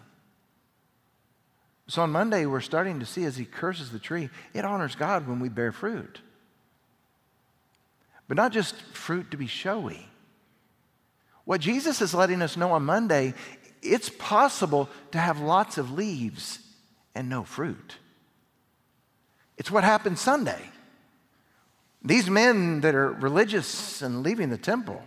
So 1.87 2.03
on 2.03 2.11
Monday, 2.11 2.45
we're 2.45 2.61
starting 2.61 2.99
to 2.99 3.05
see 3.05 3.25
as 3.25 3.37
he 3.37 3.45
curses 3.45 3.91
the 3.91 3.97
tree, 3.97 4.29
it 4.53 4.63
honors 4.63 4.95
God 4.95 5.27
when 5.27 5.39
we 5.39 5.49
bear 5.49 5.71
fruit. 5.71 6.21
But 8.27 8.37
not 8.37 8.51
just 8.51 8.75
fruit 8.93 9.31
to 9.31 9.37
be 9.37 9.47
showy. 9.47 10.07
What 11.49 11.61
Jesus 11.61 11.99
is 11.99 12.13
letting 12.13 12.43
us 12.43 12.55
know 12.57 12.73
on 12.73 12.85
Monday, 12.85 13.33
it's 13.81 14.07
possible 14.07 14.87
to 15.09 15.17
have 15.17 15.39
lots 15.39 15.79
of 15.79 15.91
leaves 15.91 16.59
and 17.15 17.27
no 17.27 17.43
fruit. 17.43 17.95
It's 19.57 19.71
what 19.71 19.83
happened 19.83 20.19
Sunday. 20.19 20.61
These 22.03 22.29
men 22.29 22.81
that 22.81 22.93
are 22.93 23.13
religious 23.13 24.03
and 24.03 24.21
leaving 24.21 24.49
the 24.49 24.59
temple, 24.59 25.01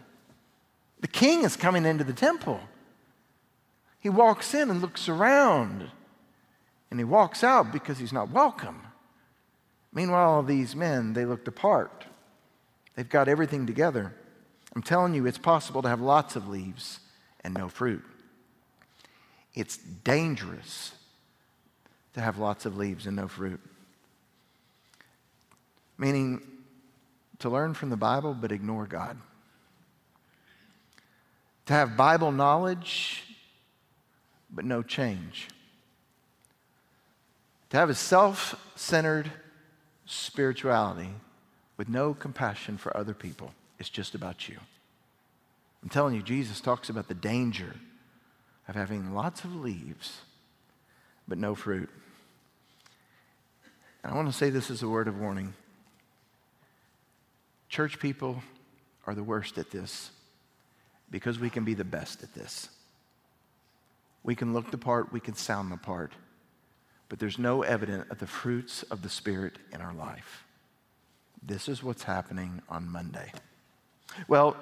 the 0.99 1.07
king 1.07 1.45
is 1.45 1.55
coming 1.55 1.87
into 1.87 2.03
the 2.03 2.13
temple. 2.13 2.59
He 4.01 4.09
walks 4.09 4.53
in 4.53 4.69
and 4.69 4.83
looks 4.83 5.09
around, 5.09 5.93
and 6.91 6.99
he 6.99 7.05
walks 7.05 7.45
out 7.45 7.71
because 7.71 7.99
he's 7.99 8.13
not 8.13 8.33
welcome. 8.33 8.83
Meanwhile, 9.93 10.43
these 10.43 10.75
men, 10.75 11.13
they 11.13 11.25
looked 11.25 11.47
apart. 11.47 12.05
They've 12.97 13.09
got 13.09 13.29
everything 13.29 13.65
together. 13.65 14.17
I'm 14.75 14.83
telling 14.83 15.15
you, 15.15 15.27
it's 15.27 15.39
possible 15.39 15.83
to 15.83 15.89
have 15.89 16.01
lots 16.01 16.35
of 16.37 16.49
leaves 16.49 17.01
and 17.45 17.53
no 17.55 17.69
fruit. 17.69 18.03
It's 19.55 19.77
dangerous 19.77 20.93
to 22.15 22.21
have 22.21 22.39
lots 22.39 22.65
of 22.65 22.77
leaves 22.77 23.07
and 23.07 23.17
no 23.17 23.29
fruit. 23.29 23.61
Meaning, 25.99 26.41
to 27.41 27.51
learn 27.51 27.75
from 27.75 27.91
the 27.91 27.97
Bible 27.97 28.35
but 28.35 28.53
ignore 28.53 28.87
God. 28.87 29.19
To 31.67 31.73
have 31.73 31.97
Bible 31.97 32.33
knowledge 32.33 33.25
but 34.51 34.65
no 34.65 34.83
change. 34.83 35.49
To 37.71 37.77
have 37.77 37.91
a 37.91 37.95
self 37.95 38.55
centered 38.75 39.31
spirituality 40.07 41.11
with 41.77 41.89
no 41.89 42.15
compassion 42.15 42.79
for 42.79 42.97
other 42.97 43.15
people. 43.15 43.53
It's 43.83 43.89
just 43.89 44.15
about 44.15 44.49
you. 44.49 44.57
I'm 45.83 45.89
telling 45.89 46.15
you, 46.15 46.23
Jesus 46.23 46.61
talks 46.61 46.89
about 46.89 47.09
the 47.09 47.15
danger 47.15 47.75
of 48.69 48.77
having 48.77 49.13
lots 49.13 49.43
of 49.43 49.57
leaves 49.57 50.21
but 51.27 51.37
no 51.37 51.57
fruit. 51.57 51.91
And 54.05 54.13
I 54.13 54.15
want 54.15 54.29
to 54.29 54.33
say 54.33 54.51
this 54.51 54.71
as 54.71 54.85
a 54.85 54.89
word 54.89 55.09
of 55.09 55.19
warning. 55.19 55.53
Church 57.69 57.99
people 57.99 58.45
are 59.05 59.17
the 59.17 59.25
worst 59.25 59.59
at 59.59 59.73
this 59.73 60.13
because 61.11 61.41
we 61.41 61.51
can 61.51 61.65
be 61.65 61.75
the 61.75 61.83
best 61.83 62.23
at 62.23 62.33
this. 62.35 62.69
We 64.23 64.37
can 64.37 64.53
look 64.53 64.71
the 64.71 64.79
part, 64.79 65.13
we 65.13 65.19
can 65.19 65.35
sound 65.35 65.73
the 65.73 65.77
part, 65.77 66.13
but 67.09 67.19
there's 67.19 67.37
no 67.37 67.63
evidence 67.63 68.09
of 68.13 68.21
the 68.21 68.29
fruits 68.29 68.85
of 68.85 69.03
the 69.03 69.09
Spirit 69.09 69.59
in 69.73 69.81
our 69.81 69.93
life. 69.93 70.45
This 71.43 71.69
is 71.69 71.83
what's 71.83 72.05
happening 72.05 72.63
on 72.69 72.89
Monday. 72.89 73.33
Well, 74.29 74.57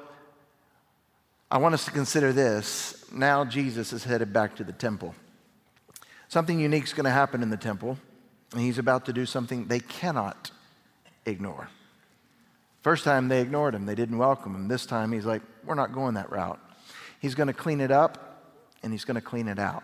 I 1.51 1.59
want 1.59 1.75
us 1.75 1.85
to 1.87 1.91
consider 1.91 2.33
this. 2.33 3.05
Now 3.13 3.45
Jesus 3.45 3.93
is 3.93 4.05
headed 4.05 4.33
back 4.33 4.57
to 4.57 4.65
the 4.65 4.73
temple. 4.73 5.15
Something 6.29 6.61
unique 6.61 6.85
is 6.85 6.93
going 6.93 7.05
to 7.05 7.11
happen 7.11 7.43
in 7.43 7.51
the 7.51 7.57
temple, 7.57 7.99
and 8.53 8.61
he's 8.61 8.79
about 8.79 9.07
to 9.07 9.13
do 9.13 9.27
something 9.27 9.67
they 9.67 9.81
cannot 9.81 10.53
ignore. 11.27 11.69
First 12.83 13.05
time 13.05 13.29
they 13.29 13.41
ignored 13.41 13.75
him, 13.75 13.85
they 13.85 13.95
didn't 13.95 14.17
welcome 14.17 14.55
him. 14.55 14.69
This 14.69 14.87
time 14.87 15.13
he's 15.13 15.27
like, 15.27 15.43
we're 15.65 15.75
not 15.75 15.93
going 15.93 16.15
that 16.15 16.31
route. 16.31 16.61
He's 17.21 17.35
going 17.35 17.49
to 17.49 17.53
clean 17.53 17.81
it 17.81 17.91
up 17.91 18.45
and 18.83 18.93
he's 18.93 19.05
going 19.05 19.17
to 19.17 19.21
clean 19.21 19.49
it 19.49 19.59
out. 19.59 19.83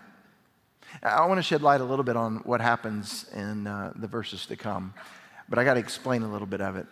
I 1.03 1.25
want 1.25 1.37
to 1.37 1.43
shed 1.43 1.61
light 1.61 1.81
a 1.81 1.83
little 1.83 2.05
bit 2.05 2.15
on 2.15 2.37
what 2.37 2.61
happens 2.61 3.25
in 3.35 3.67
uh, 3.67 3.93
the 3.95 4.07
verses 4.07 4.45
to 4.47 4.55
come, 4.55 4.93
but 5.49 5.59
I 5.59 5.63
got 5.63 5.75
to 5.75 5.79
explain 5.79 6.23
a 6.23 6.31
little 6.31 6.47
bit 6.47 6.61
of 6.61 6.77
it. 6.77 6.87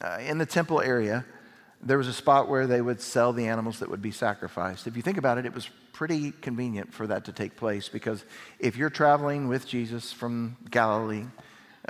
Uh, 0.00 0.18
in 0.20 0.38
the 0.38 0.46
temple 0.46 0.80
area, 0.80 1.24
there 1.80 1.98
was 1.98 2.08
a 2.08 2.12
spot 2.12 2.48
where 2.48 2.66
they 2.66 2.80
would 2.80 3.00
sell 3.00 3.32
the 3.32 3.46
animals 3.46 3.78
that 3.78 3.90
would 3.90 4.02
be 4.02 4.10
sacrificed. 4.10 4.86
If 4.86 4.96
you 4.96 5.02
think 5.02 5.18
about 5.18 5.38
it, 5.38 5.46
it 5.46 5.54
was 5.54 5.68
pretty 5.92 6.32
convenient 6.32 6.92
for 6.92 7.06
that 7.06 7.24
to 7.24 7.32
take 7.32 7.56
place 7.56 7.88
because 7.88 8.24
if 8.58 8.76
you're 8.76 8.90
traveling 8.90 9.48
with 9.48 9.66
Jesus 9.66 10.12
from 10.12 10.56
Galilee, 10.70 11.24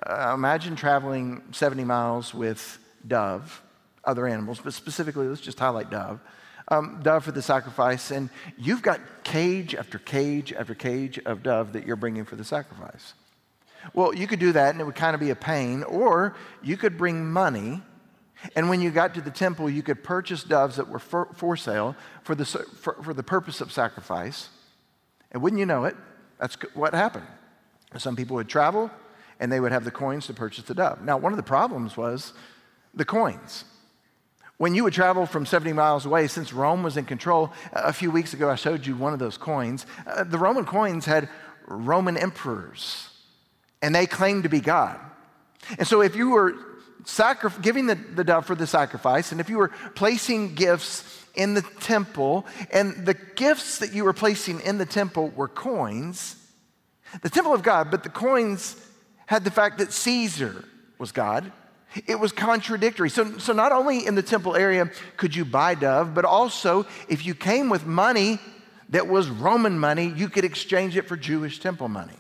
uh, 0.06 0.32
imagine 0.34 0.76
traveling 0.76 1.42
70 1.52 1.84
miles 1.84 2.32
with 2.32 2.78
dove, 3.06 3.62
other 4.04 4.26
animals, 4.26 4.60
but 4.62 4.74
specifically, 4.74 5.26
let's 5.26 5.40
just 5.40 5.58
highlight 5.58 5.90
dove. 5.90 6.20
Um, 6.70 7.00
dove 7.02 7.24
for 7.24 7.32
the 7.32 7.40
sacrifice, 7.40 8.10
and 8.10 8.28
you've 8.58 8.82
got 8.82 9.00
cage 9.24 9.74
after 9.74 9.98
cage 9.98 10.52
after 10.52 10.74
cage 10.74 11.18
of 11.20 11.42
dove 11.42 11.72
that 11.72 11.86
you're 11.86 11.96
bringing 11.96 12.26
for 12.26 12.36
the 12.36 12.44
sacrifice. 12.44 13.14
Well, 13.94 14.14
you 14.14 14.26
could 14.26 14.38
do 14.38 14.52
that 14.52 14.70
and 14.70 14.80
it 14.80 14.84
would 14.84 14.94
kind 14.94 15.14
of 15.14 15.20
be 15.20 15.30
a 15.30 15.36
pain, 15.36 15.82
or 15.82 16.36
you 16.62 16.76
could 16.76 16.98
bring 16.98 17.30
money 17.30 17.82
And 18.54 18.68
when 18.68 18.80
you 18.80 18.90
got 18.90 19.14
to 19.14 19.20
the 19.20 19.30
temple, 19.30 19.68
you 19.68 19.82
could 19.82 20.04
purchase 20.04 20.44
doves 20.44 20.76
that 20.76 20.88
were 20.88 20.98
for, 20.98 21.28
for 21.34 21.56
sale 21.56 21.96
for 22.22 22.34
the, 22.34 22.44
for, 22.44 22.94
for 23.02 23.12
the 23.12 23.22
purpose 23.22 23.60
of 23.60 23.72
sacrifice. 23.72 24.48
And 25.32 25.42
wouldn't 25.42 25.58
you 25.60 25.66
know 25.66 25.84
it, 25.84 25.96
that's 26.38 26.56
what 26.74 26.94
happened. 26.94 27.26
Some 27.96 28.16
people 28.16 28.36
would 28.36 28.48
travel 28.48 28.90
and 29.40 29.50
they 29.50 29.60
would 29.60 29.72
have 29.72 29.84
the 29.84 29.90
coins 29.90 30.26
to 30.26 30.34
purchase 30.34 30.64
the 30.64 30.74
dove. 30.74 31.02
Now, 31.02 31.16
one 31.16 31.32
of 31.32 31.36
the 31.36 31.42
problems 31.42 31.96
was 31.96 32.32
the 32.94 33.04
coins. 33.04 33.64
When 34.56 34.74
you 34.74 34.82
would 34.84 34.92
travel 34.92 35.24
from 35.24 35.46
70 35.46 35.72
miles 35.72 36.04
away, 36.04 36.26
since 36.26 36.52
Rome 36.52 36.82
was 36.82 36.96
in 36.96 37.04
control, 37.04 37.52
a 37.72 37.92
few 37.92 38.10
weeks 38.10 38.34
ago 38.34 38.50
I 38.50 38.56
showed 38.56 38.84
you 38.84 38.96
one 38.96 39.12
of 39.12 39.20
those 39.20 39.38
coins. 39.38 39.86
Uh, 40.04 40.24
the 40.24 40.38
Roman 40.38 40.64
coins 40.64 41.04
had 41.04 41.28
Roman 41.66 42.16
emperors, 42.16 43.08
and 43.80 43.94
they 43.94 44.06
claimed 44.06 44.42
to 44.42 44.48
be 44.48 44.60
God. 44.60 44.98
And 45.78 45.86
so 45.86 46.00
if 46.00 46.16
you 46.16 46.30
were 46.30 46.56
sacri- 47.04 47.50
giving 47.62 47.86
the, 47.86 47.94
the 47.94 48.24
dove 48.24 48.46
for 48.46 48.54
the 48.54 48.66
sacrifice, 48.66 49.32
and 49.32 49.40
if 49.40 49.48
you 49.48 49.58
were 49.58 49.72
placing 49.94 50.54
gifts 50.54 51.24
in 51.34 51.54
the 51.54 51.62
temple, 51.80 52.46
and 52.72 53.06
the 53.06 53.14
gifts 53.14 53.78
that 53.78 53.92
you 53.92 54.04
were 54.04 54.12
placing 54.12 54.60
in 54.60 54.78
the 54.78 54.86
temple 54.86 55.28
were 55.30 55.48
coins, 55.48 56.36
the 57.22 57.30
temple 57.30 57.54
of 57.54 57.62
God, 57.62 57.90
but 57.90 58.02
the 58.02 58.10
coins 58.10 58.76
had 59.26 59.44
the 59.44 59.50
fact 59.50 59.78
that 59.78 59.92
Caesar 59.92 60.64
was 60.98 61.12
God. 61.12 61.52
It 62.06 62.18
was 62.18 62.32
contradictory. 62.32 63.08
So, 63.08 63.38
so 63.38 63.52
not 63.52 63.72
only 63.72 64.06
in 64.06 64.14
the 64.14 64.22
temple 64.22 64.56
area 64.56 64.90
could 65.16 65.34
you 65.34 65.44
buy 65.44 65.74
dove, 65.74 66.14
but 66.14 66.24
also 66.24 66.86
if 67.08 67.24
you 67.24 67.34
came 67.34 67.70
with 67.70 67.86
money 67.86 68.38
that 68.90 69.06
was 69.06 69.28
Roman 69.28 69.78
money, 69.78 70.12
you 70.16 70.28
could 70.28 70.44
exchange 70.44 70.96
it 70.96 71.08
for 71.08 71.16
Jewish 71.16 71.60
temple 71.60 71.88
money. 71.88 72.16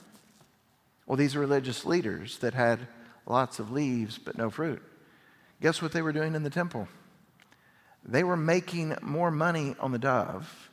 Well, 1.06 1.16
these 1.16 1.36
religious 1.36 1.84
leaders 1.84 2.38
that 2.38 2.54
had 2.54 2.80
lots 3.28 3.58
of 3.58 3.70
leaves 3.70 4.18
but 4.18 4.36
no 4.36 4.50
fruit, 4.50 4.82
guess 5.60 5.80
what 5.80 5.92
they 5.92 6.02
were 6.02 6.12
doing 6.12 6.34
in 6.34 6.42
the 6.42 6.50
temple? 6.50 6.88
They 8.04 8.24
were 8.24 8.36
making 8.36 8.96
more 9.02 9.30
money 9.30 9.76
on 9.80 9.92
the 9.92 9.98
dove 9.98 10.70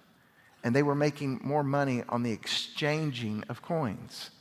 and 0.63 0.75
they 0.75 0.83
were 0.83 0.95
making 0.95 1.41
more 1.43 1.63
money 1.63 2.03
on 2.09 2.23
the 2.23 2.31
exchanging 2.31 3.43
of 3.49 3.61
coins. 3.61 4.31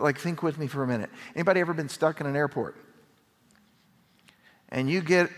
Like, 0.00 0.18
think 0.18 0.42
with 0.42 0.58
me 0.58 0.66
for 0.66 0.82
a 0.82 0.86
minute. 0.86 1.10
Anybody 1.34 1.60
ever 1.60 1.74
been 1.74 1.90
stuck 1.90 2.20
in 2.20 2.26
an 2.26 2.34
airport? 2.34 2.76
And 4.70 4.88
you 4.88 5.02
get, 5.02 5.30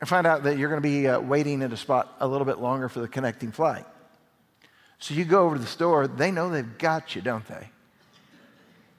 and 0.00 0.08
find 0.08 0.28
out 0.28 0.44
that 0.44 0.58
you're 0.58 0.68
going 0.68 0.80
to 0.80 0.88
be 0.88 1.08
uh, 1.08 1.18
waiting 1.18 1.62
at 1.62 1.72
a 1.72 1.76
spot 1.76 2.14
a 2.20 2.28
little 2.28 2.44
bit 2.44 2.60
longer 2.60 2.88
for 2.88 3.00
the 3.00 3.08
connecting 3.08 3.50
flight. 3.50 3.84
So 5.00 5.12
you 5.12 5.24
go 5.24 5.44
over 5.44 5.56
to 5.56 5.60
the 5.60 5.66
store, 5.66 6.06
they 6.06 6.30
know 6.30 6.48
they've 6.48 6.78
got 6.78 7.16
you, 7.16 7.20
don't 7.20 7.46
they? 7.48 7.70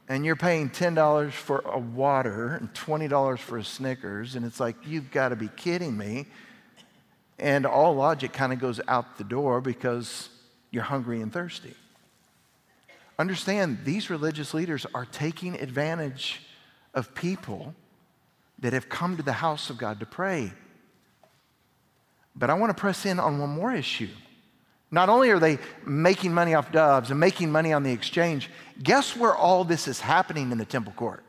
And 0.09 0.25
you're 0.25 0.37
paying 0.37 0.69
$10 0.69 1.31
for 1.33 1.59
a 1.65 1.77
water 1.77 2.55
and 2.55 2.73
$20 2.73 3.39
for 3.39 3.57
a 3.57 3.63
Snickers, 3.63 4.35
and 4.35 4.45
it's 4.45 4.59
like, 4.59 4.75
you've 4.85 5.11
got 5.11 5.29
to 5.29 5.35
be 5.35 5.49
kidding 5.49 5.97
me. 5.97 6.27
And 7.39 7.65
all 7.65 7.93
logic 7.93 8.31
kind 8.33 8.53
of 8.53 8.59
goes 8.59 8.79
out 8.87 9.17
the 9.17 9.23
door 9.23 9.59
because 9.59 10.29
you're 10.71 10.83
hungry 10.83 11.21
and 11.21 11.31
thirsty. 11.31 11.75
Understand, 13.19 13.79
these 13.83 14.09
religious 14.09 14.53
leaders 14.53 14.85
are 14.93 15.05
taking 15.05 15.55
advantage 15.59 16.41
of 16.93 17.13
people 17.13 17.75
that 18.59 18.73
have 18.73 18.89
come 18.89 19.17
to 19.17 19.23
the 19.23 19.33
house 19.33 19.69
of 19.69 19.77
God 19.77 19.99
to 19.99 20.05
pray. 20.05 20.51
But 22.35 22.49
I 22.49 22.53
want 22.53 22.75
to 22.75 22.79
press 22.79 23.05
in 23.05 23.19
on 23.19 23.39
one 23.39 23.49
more 23.49 23.73
issue. 23.73 24.09
Not 24.89 25.09
only 25.09 25.29
are 25.31 25.39
they 25.39 25.59
making 25.85 26.33
money 26.33 26.53
off 26.53 26.71
doves 26.71 27.11
and 27.11 27.19
making 27.19 27.51
money 27.51 27.73
on 27.73 27.83
the 27.83 27.91
exchange, 27.91 28.49
guess 28.81 29.15
where 29.15 29.35
all 29.35 29.63
this 29.63 29.87
is 29.87 29.99
happening 29.99 30.51
in 30.51 30.57
the 30.57 30.65
temple 30.65 30.93
court? 30.93 31.23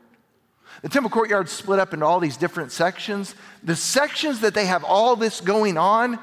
The 0.81 0.89
temple 0.89 1.09
courtyard 1.09 1.49
split 1.49 1.79
up 1.79 1.93
into 1.93 2.05
all 2.05 2.19
these 2.19 2.37
different 2.37 2.71
sections. 2.71 3.35
The 3.63 3.75
sections 3.75 4.39
that 4.41 4.53
they 4.53 4.65
have 4.65 4.83
all 4.85 5.15
this 5.15 5.41
going 5.41 5.77
on 5.77 6.19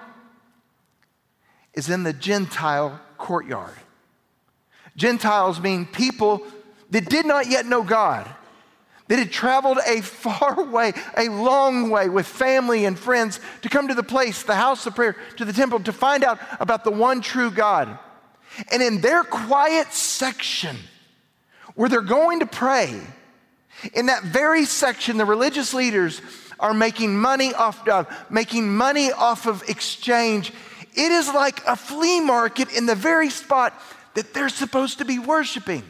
is 1.75 1.91
in 1.91 2.05
the 2.05 2.15
Gentile 2.15 2.99
courtyard. 3.19 3.75
Gentiles 4.97 5.61
mean 5.61 5.85
people 5.85 6.43
that 6.91 7.11
did 7.11 7.27
not 7.27 7.49
yet 7.49 7.67
know 7.67 7.83
God, 7.83 8.27
that 9.09 9.19
had 9.19 9.31
traveled 9.31 9.79
a 9.87 10.01
far 10.01 10.65
way, 10.71 10.93
a 11.17 11.29
long 11.29 11.91
way 11.91 12.09
with 12.09 12.27
family 12.27 12.85
and 12.85 12.99
friends 12.99 13.41
to 13.63 13.69
come 13.69 13.89
to 13.89 13.95
the 13.95 14.03
place, 14.03 14.43
the 14.43 14.55
house 14.55 14.87
of 14.87 14.95
prayer, 14.95 15.17
to 15.37 15.45
the 15.45 15.53
temple 15.53 15.81
to 15.81 15.93
find 15.93 16.25
out 16.25 16.39
about 16.61 16.85
the 16.85 16.91
one 16.91 17.21
true 17.21 17.51
God. 17.51 17.99
And 18.71 18.83
in 18.83 19.01
their 19.01 19.23
quiet 19.23 19.93
section 19.93 20.77
where 21.75 21.89
they're 21.89 22.01
going 22.01 22.41
to 22.41 22.47
pray, 22.47 23.01
in 23.93 24.07
that 24.07 24.23
very 24.23 24.65
section, 24.65 25.19
the 25.19 25.25
religious 25.25 25.75
leaders 25.75 26.23
are 26.59 26.73
making 26.73 27.19
money 27.19 27.53
off 27.53 27.87
of, 27.87 28.07
making 28.31 28.75
money 28.75 29.13
off 29.13 29.47
of 29.47 29.69
exchange. 29.69 30.53
It 30.95 31.13
is 31.13 31.29
like 31.29 31.63
a 31.67 31.77
flea 31.77 32.21
market 32.21 32.73
in 32.73 32.87
the 32.87 32.95
very 32.95 33.29
spot 33.29 33.79
that 34.15 34.33
they're 34.33 34.49
supposed 34.49 34.99
to 34.99 35.05
be 35.05 35.19
worshiping. 35.19 35.85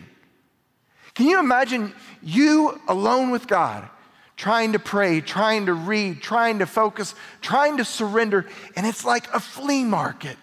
Can 1.16 1.26
you 1.26 1.40
imagine 1.40 1.94
you 2.22 2.79
alone 2.88 3.31
with 3.31 3.46
God, 3.46 3.88
trying 4.37 4.74
to 4.74 4.79
pray, 4.79 5.22
trying 5.22 5.64
to 5.64 5.72
read, 5.72 6.20
trying 6.20 6.59
to 6.59 6.66
focus, 6.66 7.14
trying 7.40 7.79
to 7.79 7.87
surrender, 7.87 8.44
and 8.76 8.87
it's 8.87 9.02
like 9.02 9.26
a 9.33 9.40
flea 9.40 9.83
market? 9.83 10.37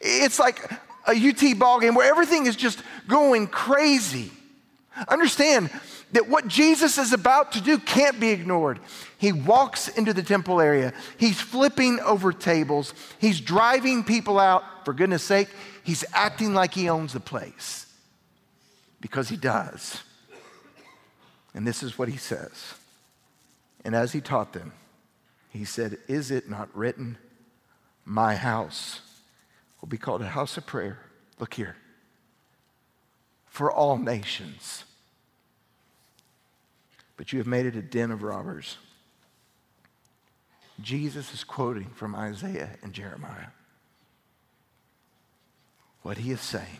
It's 0.00 0.38
like 0.38 0.58
a 1.06 1.12
UT 1.12 1.58
ball 1.58 1.80
game 1.80 1.94
where 1.94 2.08
everything 2.08 2.46
is 2.46 2.56
just 2.56 2.82
going 3.08 3.46
crazy. 3.46 4.30
Understand, 5.06 5.70
that 6.12 6.30
what 6.30 6.48
Jesus 6.48 6.96
is 6.96 7.12
about 7.12 7.52
to 7.52 7.60
do 7.60 7.76
can't 7.76 8.18
be 8.18 8.30
ignored. 8.30 8.80
He 9.18 9.32
walks 9.32 9.88
into 9.88 10.14
the 10.14 10.22
temple 10.22 10.62
area, 10.62 10.94
he's 11.18 11.38
flipping 11.38 12.00
over 12.00 12.32
tables, 12.32 12.94
he's 13.18 13.38
driving 13.38 14.02
people 14.02 14.38
out. 14.38 14.64
For 14.86 14.94
goodness 14.94 15.22
sake, 15.22 15.48
he's 15.84 16.06
acting 16.14 16.54
like 16.54 16.72
he 16.72 16.88
owns 16.88 17.12
the 17.12 17.20
place 17.20 17.87
because 19.00 19.28
he 19.28 19.36
does. 19.36 20.02
And 21.54 21.66
this 21.66 21.82
is 21.82 21.98
what 21.98 22.08
he 22.08 22.16
says. 22.16 22.74
And 23.84 23.94
as 23.94 24.12
he 24.12 24.20
taught 24.20 24.52
them, 24.52 24.72
he 25.50 25.64
said, 25.64 25.98
Is 26.08 26.30
it 26.30 26.48
not 26.48 26.68
written, 26.76 27.18
My 28.04 28.34
house 28.34 29.00
will 29.80 29.88
be 29.88 29.98
called 29.98 30.22
a 30.22 30.28
house 30.28 30.56
of 30.56 30.66
prayer? 30.66 30.98
Look 31.38 31.54
here. 31.54 31.76
For 33.46 33.72
all 33.72 33.96
nations 33.96 34.84
but 37.18 37.32
you 37.32 37.40
have 37.40 37.46
made 37.46 37.66
it 37.66 37.76
a 37.76 37.82
den 37.82 38.10
of 38.10 38.22
robbers. 38.22 38.78
Jesus 40.80 41.34
is 41.34 41.44
quoting 41.44 41.90
from 41.90 42.14
Isaiah 42.14 42.70
and 42.80 42.94
Jeremiah. 42.94 43.48
What 46.02 46.18
he 46.18 46.30
is 46.30 46.40
saying 46.40 46.78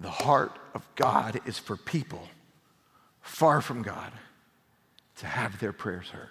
the 0.00 0.10
heart 0.10 0.58
of 0.74 0.82
God 0.96 1.40
is 1.44 1.58
for 1.58 1.76
people 1.76 2.26
far 3.20 3.60
from 3.60 3.82
God 3.82 4.12
to 5.18 5.26
have 5.26 5.60
their 5.60 5.72
prayers 5.72 6.08
heard. 6.08 6.30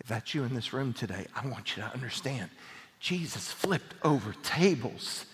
If 0.00 0.08
that's 0.08 0.34
you 0.34 0.44
in 0.44 0.54
this 0.54 0.72
room 0.72 0.94
today, 0.94 1.26
I 1.36 1.46
want 1.46 1.76
you 1.76 1.82
to 1.82 1.92
understand 1.92 2.48
Jesus 2.98 3.52
flipped 3.52 3.94
over 4.02 4.34
tables 4.42 5.26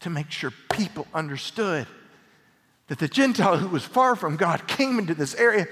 to 0.00 0.10
make 0.10 0.30
sure 0.30 0.52
people 0.70 1.06
understood 1.14 1.86
that 2.88 2.98
the 2.98 3.08
Gentile 3.08 3.56
who 3.56 3.68
was 3.68 3.84
far 3.84 4.14
from 4.14 4.36
God 4.36 4.66
came 4.66 4.98
into 4.98 5.14
this 5.14 5.34
area, 5.34 5.66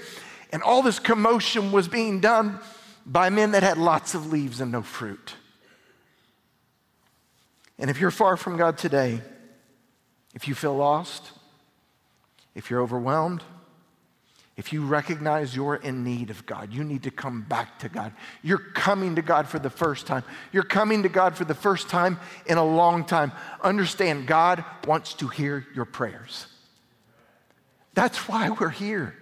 and 0.51 0.63
all 0.63 0.81
this 0.81 0.97
commotion 0.97 1.71
was 1.71 1.87
being 1.87 2.19
done 2.19 2.59
by 3.05 3.29
men 3.29 3.51
that 3.51 3.61
had 3.61 3.77
lots 3.77 4.15
of 4.15 4.31
leaves 4.31 4.59
and 4.59 4.71
no 4.71 4.81
fruit. 4.81 5.35
And 7.77 7.89
if 7.89 7.99
you're 7.99 8.11
far 8.11 8.37
from 8.37 8.57
God 8.57 8.77
today, 8.77 9.21
if 10.33 10.47
you 10.47 10.55
feel 10.55 10.75
lost, 10.75 11.31
if 12.55 12.69
you're 12.69 12.81
overwhelmed, 12.81 13.43
if 14.57 14.73
you 14.73 14.85
recognize 14.85 15.55
you're 15.55 15.75
in 15.75 16.03
need 16.03 16.29
of 16.29 16.45
God, 16.45 16.73
you 16.73 16.83
need 16.83 17.03
to 17.03 17.11
come 17.11 17.41
back 17.41 17.79
to 17.79 17.89
God. 17.89 18.13
You're 18.43 18.57
coming 18.57 19.15
to 19.15 19.21
God 19.21 19.47
for 19.47 19.59
the 19.59 19.69
first 19.69 20.05
time. 20.05 20.23
You're 20.51 20.63
coming 20.63 21.03
to 21.03 21.09
God 21.09 21.35
for 21.35 21.45
the 21.45 21.55
first 21.55 21.89
time 21.89 22.19
in 22.45 22.57
a 22.57 22.63
long 22.63 23.05
time. 23.05 23.31
Understand, 23.63 24.27
God 24.27 24.63
wants 24.85 25.13
to 25.15 25.27
hear 25.27 25.65
your 25.73 25.85
prayers. 25.85 26.47
That's 27.93 28.27
why 28.27 28.49
we're 28.49 28.69
here. 28.69 29.15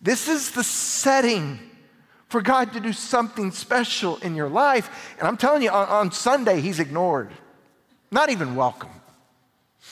This 0.00 0.28
is 0.28 0.52
the 0.52 0.62
setting 0.62 1.58
for 2.28 2.42
God 2.42 2.74
to 2.74 2.80
do 2.80 2.92
something 2.92 3.50
special 3.50 4.18
in 4.18 4.34
your 4.34 4.48
life. 4.48 5.14
And 5.18 5.26
I'm 5.26 5.36
telling 5.36 5.62
you, 5.62 5.70
on, 5.70 5.88
on, 5.88 6.12
Sunday, 6.12 6.60
He's 6.60 6.80
ignored, 6.80 7.30
not 8.10 8.30
even 8.30 8.54
welcome. 8.54 8.90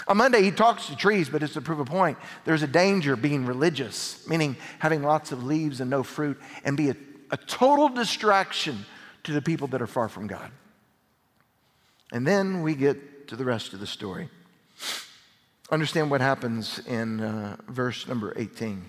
On 0.09 0.17
Monday, 0.17 0.43
He 0.43 0.51
talks 0.51 0.87
to 0.87 0.97
trees, 0.97 1.29
but 1.29 1.43
it's 1.43 1.55
to 1.55 1.61
prove 1.61 1.81
a 1.81 1.85
point. 1.85 2.19
There's 2.45 2.63
a 2.63 2.67
danger 2.67 3.17
being 3.17 3.47
religious, 3.47 4.27
meaning 4.29 4.57
having 4.79 5.03
lots 5.03 5.33
of 5.33 5.45
leaves 5.45 5.81
and 5.81 5.91
no 5.91 6.03
fruit, 6.03 6.41
and 6.65 6.77
be 6.77 6.91
a, 6.91 6.97
a 7.31 7.37
total 7.37 7.89
distraction 7.89 8.85
to 9.25 9.33
the 9.33 9.43
people 9.43 9.69
that 9.69 9.81
are 9.81 9.87
far 9.87 10.09
from 10.09 10.27
God. 10.27 10.51
And 12.13 12.27
then 12.27 12.63
we 12.63 12.75
get 12.75 13.29
to 13.29 13.37
the 13.37 13.45
rest 13.45 13.73
of 13.73 13.81
the 13.81 13.87
story. 13.87 14.29
Understand 15.71 16.11
what 16.11 16.21
happens 16.21 16.79
in 16.87 17.21
uh, 17.21 17.57
verse 17.69 18.07
number 18.07 18.33
18. 18.37 18.85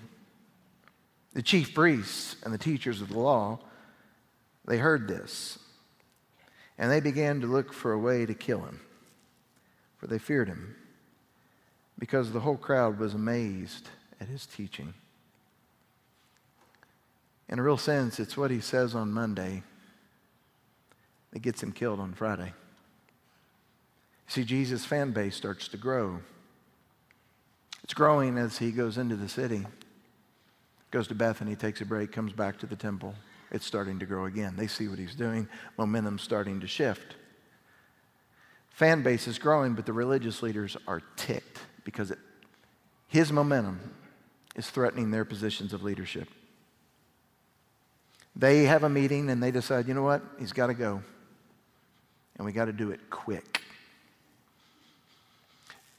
The 1.34 1.42
chief 1.42 1.74
priests 1.74 2.36
and 2.44 2.54
the 2.54 2.58
teachers 2.58 3.02
of 3.02 3.10
the 3.10 3.20
law, 3.20 3.60
they 4.66 4.78
heard 4.78 5.08
this, 5.08 5.58
and 6.78 6.92
they 6.92 7.00
began 7.00 7.42
to 7.42 7.48
look 7.48 7.74
for 7.74 7.94
a 7.94 8.00
way 8.00 8.26
to 8.26 8.34
kill 8.34 8.62
him, 8.62 8.82
for 9.98 10.08
they 10.08 10.20
feared 10.20 10.48
him, 10.48 10.76
because 11.98 12.32
the 12.32 12.40
whole 12.40 12.58
crowd 12.58 13.00
was 13.00 13.14
amazed 13.14 13.90
at 14.20 14.28
his 14.28 14.46
teaching. 14.46 14.94
In 17.48 17.60
a 17.60 17.64
real 17.64 17.78
sense, 17.78 18.20
it's 18.20 18.36
what 18.36 18.52
he 18.52 18.60
says 18.60 18.96
on 18.96 19.12
Monday 19.12 19.64
that 21.32 21.42
gets 21.42 21.62
him 21.62 21.72
killed 21.72 22.00
on 22.00 22.14
Friday. 22.14 22.54
See, 24.28 24.44
Jesus' 24.44 24.86
fan 24.86 25.12
base 25.12 25.36
starts 25.36 25.68
to 25.70 25.78
grow. 25.78 26.20
It's 27.84 27.94
growing 27.94 28.38
as 28.38 28.58
he 28.58 28.72
goes 28.72 28.98
into 28.98 29.16
the 29.16 29.30
city, 29.30 29.66
goes 30.90 31.08
to 31.10 31.16
Bethany, 31.16 31.56
takes 31.56 31.82
a 31.82 31.86
break, 31.86 32.12
comes 32.12 32.34
back 32.34 32.58
to 32.60 32.66
the 32.66 32.76
temple. 32.76 33.14
It's 33.52 33.66
starting 33.66 34.00
to 34.00 34.08
grow 34.08 34.26
again. 34.26 34.56
They 34.58 34.66
see 34.66 34.88
what 34.88 34.98
he's 34.98 35.14
doing, 35.14 35.48
momentum's 35.78 36.24
starting 36.24 36.60
to 36.62 36.68
shift. 36.68 37.16
Fan 38.72 39.04
base 39.04 39.28
is 39.28 39.38
growing, 39.38 39.74
but 39.74 39.86
the 39.86 39.94
religious 39.94 40.42
leaders 40.42 40.76
are 40.88 41.02
ticked 41.16 41.60
because 41.86 42.12
it, 42.12 42.20
his 43.08 43.32
momentum 43.32 43.80
is 44.58 44.70
threatening 44.70 45.12
their 45.12 45.24
positions 45.24 45.72
of 45.72 45.84
leadership. 45.84 46.28
They 48.36 48.66
have 48.66 48.84
a 48.84 48.90
meeting 48.90 49.30
and 49.30 49.42
they 49.42 49.52
decide, 49.52 49.88
you 49.88 49.94
know 49.94 50.04
what? 50.04 50.22
He's 50.38 50.52
got 50.52 50.68
to 50.68 50.74
go. 50.74 51.02
And 52.36 52.46
we 52.46 52.52
got 52.52 52.66
to 52.66 52.74
do 52.74 52.92
it 52.92 53.10
quick. 53.10 53.62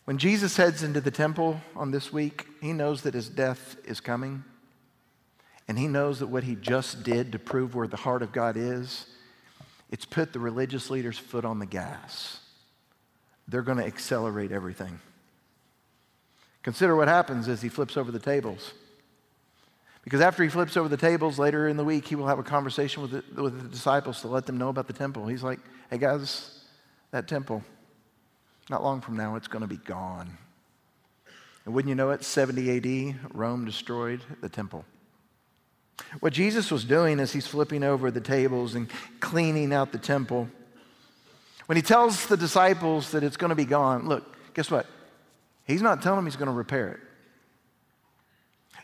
When 0.04 0.18
Jesus 0.18 0.56
heads 0.56 0.82
into 0.82 1.00
the 1.00 1.10
temple 1.10 1.60
on 1.74 1.90
this 1.90 2.12
week, 2.12 2.46
he 2.60 2.72
knows 2.72 3.02
that 3.02 3.14
his 3.14 3.28
death 3.28 3.76
is 3.86 4.00
coming. 4.00 4.44
And 5.66 5.78
he 5.78 5.88
knows 5.88 6.20
that 6.20 6.28
what 6.28 6.44
he 6.44 6.54
just 6.54 7.02
did 7.02 7.32
to 7.32 7.38
prove 7.38 7.74
where 7.74 7.88
the 7.88 7.96
heart 7.96 8.22
of 8.22 8.32
God 8.32 8.56
is, 8.56 9.06
it's 9.90 10.04
put 10.04 10.32
the 10.32 10.38
religious 10.38 10.90
leaders' 10.90 11.18
foot 11.18 11.44
on 11.44 11.58
the 11.58 11.66
gas. 11.66 12.38
They're 13.48 13.62
going 13.62 13.78
to 13.78 13.86
accelerate 13.86 14.52
everything. 14.52 15.00
Consider 16.66 16.96
what 16.96 17.06
happens 17.06 17.46
as 17.46 17.62
he 17.62 17.68
flips 17.68 17.96
over 17.96 18.10
the 18.10 18.18
tables. 18.18 18.72
Because 20.02 20.20
after 20.20 20.42
he 20.42 20.48
flips 20.48 20.76
over 20.76 20.88
the 20.88 20.96
tables 20.96 21.38
later 21.38 21.68
in 21.68 21.76
the 21.76 21.84
week, 21.84 22.08
he 22.08 22.16
will 22.16 22.26
have 22.26 22.40
a 22.40 22.42
conversation 22.42 23.02
with 23.02 23.12
the, 23.12 23.40
with 23.40 23.62
the 23.62 23.68
disciples 23.68 24.20
to 24.22 24.26
let 24.26 24.46
them 24.46 24.58
know 24.58 24.68
about 24.68 24.88
the 24.88 24.92
temple. 24.92 25.28
He's 25.28 25.44
like, 25.44 25.60
hey 25.90 25.98
guys, 25.98 26.64
that 27.12 27.28
temple, 27.28 27.62
not 28.68 28.82
long 28.82 29.00
from 29.00 29.16
now, 29.16 29.36
it's 29.36 29.46
going 29.46 29.62
to 29.62 29.68
be 29.68 29.76
gone. 29.76 30.36
And 31.64 31.72
wouldn't 31.72 31.88
you 31.88 31.94
know 31.94 32.10
it, 32.10 32.24
70 32.24 33.12
AD, 33.12 33.32
Rome 33.32 33.64
destroyed 33.64 34.20
the 34.40 34.48
temple. 34.48 34.84
What 36.18 36.32
Jesus 36.32 36.72
was 36.72 36.84
doing 36.84 37.20
is 37.20 37.32
he's 37.32 37.46
flipping 37.46 37.84
over 37.84 38.10
the 38.10 38.20
tables 38.20 38.74
and 38.74 38.90
cleaning 39.20 39.72
out 39.72 39.92
the 39.92 39.98
temple. 39.98 40.48
When 41.66 41.76
he 41.76 41.82
tells 41.82 42.26
the 42.26 42.36
disciples 42.36 43.12
that 43.12 43.22
it's 43.22 43.36
going 43.36 43.50
to 43.50 43.54
be 43.54 43.64
gone, 43.64 44.08
look, 44.08 44.36
guess 44.52 44.68
what? 44.68 44.86
He's 45.66 45.82
not 45.82 46.02
telling 46.02 46.18
them 46.18 46.26
he's 46.26 46.36
going 46.36 46.46
to 46.46 46.52
repair 46.52 46.92
it. 46.92 47.00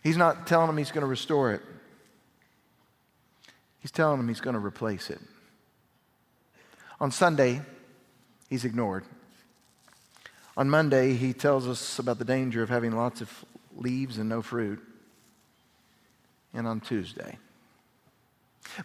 He's 0.03 0.17
not 0.17 0.47
telling 0.47 0.67
them 0.67 0.77
he's 0.77 0.91
going 0.91 1.03
to 1.03 1.07
restore 1.07 1.53
it. 1.53 1.63
He's 3.81 3.93
telling 3.93 4.19
them 4.19 4.29
he's 4.29 4.41
going 4.41 4.55
to 4.55 4.61
replace 4.61 5.11
it. 5.11 5.21
On 7.01 7.11
Sunday, 7.11 7.61
he's 8.49 8.65
ignored. 8.65 9.05
On 10.57 10.69
Monday, 10.69 11.15
he 11.15 11.33
tells 11.33 11.67
us 11.67 11.99
about 11.99 12.19
the 12.19 12.25
danger 12.25 12.63
of 12.63 12.69
having 12.69 12.93
lots 12.93 13.21
of 13.21 13.45
leaves 13.77 14.19
and 14.19 14.29
no 14.29 14.43
fruit. 14.43 14.81
And 16.55 16.67
on 16.67 16.81
Tuesday, 16.81 17.39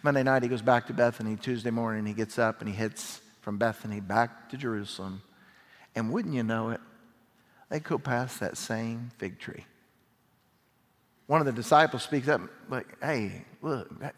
Monday 0.02 0.22
night, 0.22 0.42
he 0.42 0.48
goes 0.48 0.62
back 0.62 0.86
to 0.86 0.92
Bethany. 0.92 1.36
Tuesday 1.36 1.70
morning, 1.70 2.06
he 2.06 2.12
gets 2.12 2.38
up 2.38 2.60
and 2.60 2.68
he 2.68 2.74
heads 2.74 3.20
from 3.42 3.58
Bethany 3.58 4.00
back 4.00 4.50
to 4.50 4.56
Jerusalem. 4.56 5.22
And 5.94 6.12
wouldn't 6.12 6.34
you 6.34 6.42
know 6.42 6.70
it, 6.70 6.80
they 7.68 7.80
go 7.80 7.98
past 7.98 8.40
that 8.40 8.56
same 8.56 9.10
fig 9.18 9.38
tree 9.38 9.64
one 11.28 11.40
of 11.40 11.46
the 11.46 11.52
disciples 11.52 12.02
speaks 12.02 12.26
up, 12.26 12.40
like, 12.70 12.86
hey, 13.02 13.44
look, 13.60 14.00
that, 14.00 14.14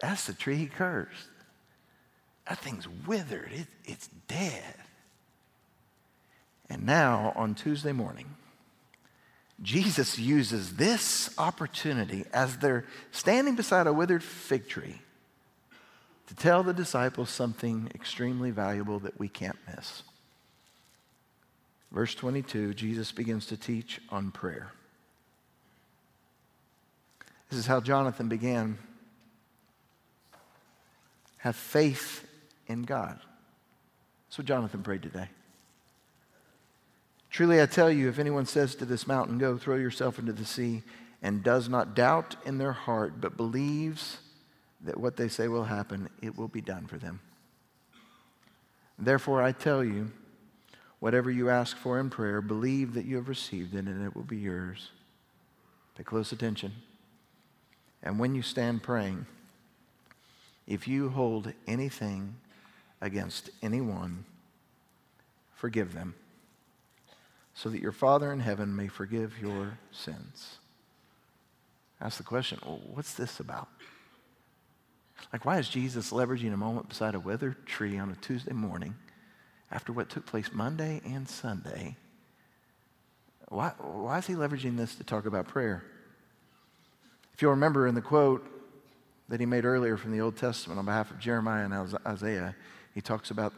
that's 0.00 0.26
the 0.26 0.34
tree 0.34 0.56
he 0.56 0.66
cursed. 0.66 1.30
That 2.48 2.58
thing's 2.58 2.86
withered, 3.06 3.50
it, 3.52 3.68
it's 3.86 4.08
dead. 4.28 4.74
And 6.68 6.84
now, 6.84 7.32
on 7.36 7.54
Tuesday 7.54 7.92
morning, 7.92 8.26
Jesus 9.62 10.18
uses 10.18 10.74
this 10.74 11.32
opportunity 11.38 12.24
as 12.32 12.56
they're 12.56 12.84
standing 13.12 13.54
beside 13.54 13.86
a 13.86 13.92
withered 13.92 14.24
fig 14.24 14.68
tree 14.68 15.00
to 16.26 16.34
tell 16.34 16.64
the 16.64 16.74
disciples 16.74 17.30
something 17.30 17.88
extremely 17.94 18.50
valuable 18.50 18.98
that 18.98 19.20
we 19.20 19.28
can't 19.28 19.58
miss. 19.68 20.02
Verse 21.94 22.16
22, 22.16 22.74
Jesus 22.74 23.12
begins 23.12 23.46
to 23.46 23.56
teach 23.56 24.00
on 24.10 24.32
prayer. 24.32 24.72
This 27.48 27.60
is 27.60 27.66
how 27.66 27.80
Jonathan 27.80 28.28
began. 28.28 28.78
Have 31.38 31.54
faith 31.54 32.26
in 32.66 32.82
God. 32.82 33.20
That's 34.26 34.38
what 34.38 34.46
Jonathan 34.48 34.82
prayed 34.82 35.02
today. 35.02 35.28
Truly, 37.30 37.62
I 37.62 37.66
tell 37.66 37.92
you, 37.92 38.08
if 38.08 38.18
anyone 38.18 38.46
says 38.46 38.74
to 38.76 38.84
this 38.84 39.06
mountain, 39.06 39.38
Go, 39.38 39.56
throw 39.56 39.76
yourself 39.76 40.18
into 40.18 40.32
the 40.32 40.44
sea, 40.44 40.82
and 41.22 41.44
does 41.44 41.68
not 41.68 41.94
doubt 41.94 42.34
in 42.44 42.58
their 42.58 42.72
heart, 42.72 43.20
but 43.20 43.36
believes 43.36 44.18
that 44.80 44.98
what 44.98 45.16
they 45.16 45.28
say 45.28 45.46
will 45.46 45.64
happen, 45.64 46.08
it 46.20 46.36
will 46.36 46.48
be 46.48 46.60
done 46.60 46.88
for 46.88 46.98
them. 46.98 47.20
Therefore, 48.98 49.42
I 49.42 49.52
tell 49.52 49.84
you, 49.84 50.10
whatever 51.04 51.30
you 51.30 51.50
ask 51.50 51.76
for 51.76 52.00
in 52.00 52.08
prayer, 52.08 52.40
believe 52.40 52.94
that 52.94 53.04
you 53.04 53.16
have 53.16 53.28
received 53.28 53.74
it, 53.74 53.84
and 53.84 54.06
it 54.06 54.16
will 54.16 54.22
be 54.22 54.38
yours. 54.38 54.88
Pay 55.98 56.02
close 56.02 56.32
attention. 56.32 56.72
And 58.02 58.18
when 58.18 58.34
you 58.34 58.40
stand 58.40 58.82
praying, 58.82 59.26
if 60.66 60.88
you 60.88 61.10
hold 61.10 61.52
anything 61.66 62.36
against 63.02 63.50
anyone, 63.62 64.24
forgive 65.54 65.92
them, 65.92 66.14
so 67.52 67.68
that 67.68 67.82
your 67.82 67.92
Father 67.92 68.32
in 68.32 68.40
heaven 68.40 68.74
may 68.74 68.88
forgive 68.88 69.34
your 69.38 69.76
sins. 69.92 70.56
Ask 72.00 72.16
the 72.16 72.24
question 72.24 72.58
well, 72.64 72.80
what's 72.94 73.12
this 73.12 73.40
about? 73.40 73.68
Like, 75.34 75.44
why 75.44 75.58
is 75.58 75.68
Jesus 75.68 76.12
leveraging 76.12 76.54
a 76.54 76.56
moment 76.56 76.88
beside 76.88 77.14
a 77.14 77.20
withered 77.20 77.66
tree 77.66 77.98
on 77.98 78.10
a 78.10 78.16
Tuesday 78.24 78.54
morning 78.54 78.94
after 79.74 79.92
what 79.92 80.08
took 80.08 80.24
place 80.24 80.50
Monday 80.52 81.02
and 81.04 81.28
Sunday? 81.28 81.96
Why, 83.48 83.72
why 83.78 84.18
is 84.18 84.26
he 84.26 84.34
leveraging 84.34 84.76
this 84.76 84.94
to 84.94 85.04
talk 85.04 85.26
about 85.26 85.48
prayer? 85.48 85.84
If 87.34 87.42
you'll 87.42 87.50
remember 87.50 87.86
in 87.88 87.96
the 87.96 88.00
quote 88.00 88.46
that 89.28 89.40
he 89.40 89.46
made 89.46 89.64
earlier 89.64 89.96
from 89.96 90.12
the 90.12 90.20
Old 90.20 90.36
Testament 90.36 90.78
on 90.78 90.86
behalf 90.86 91.10
of 91.10 91.18
Jeremiah 91.18 91.64
and 91.64 91.98
Isaiah, 92.06 92.54
he 92.94 93.00
talks 93.00 93.30
about 93.30 93.52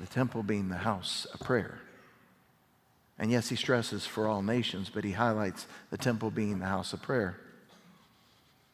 the 0.00 0.06
temple 0.06 0.44
being 0.44 0.68
the 0.68 0.76
house 0.76 1.26
of 1.34 1.40
prayer. 1.40 1.80
And 3.18 3.30
yes, 3.30 3.48
he 3.48 3.56
stresses 3.56 4.06
for 4.06 4.28
all 4.28 4.42
nations, 4.42 4.90
but 4.92 5.02
he 5.02 5.12
highlights 5.12 5.66
the 5.90 5.98
temple 5.98 6.30
being 6.30 6.60
the 6.60 6.66
house 6.66 6.92
of 6.92 7.02
prayer. 7.02 7.40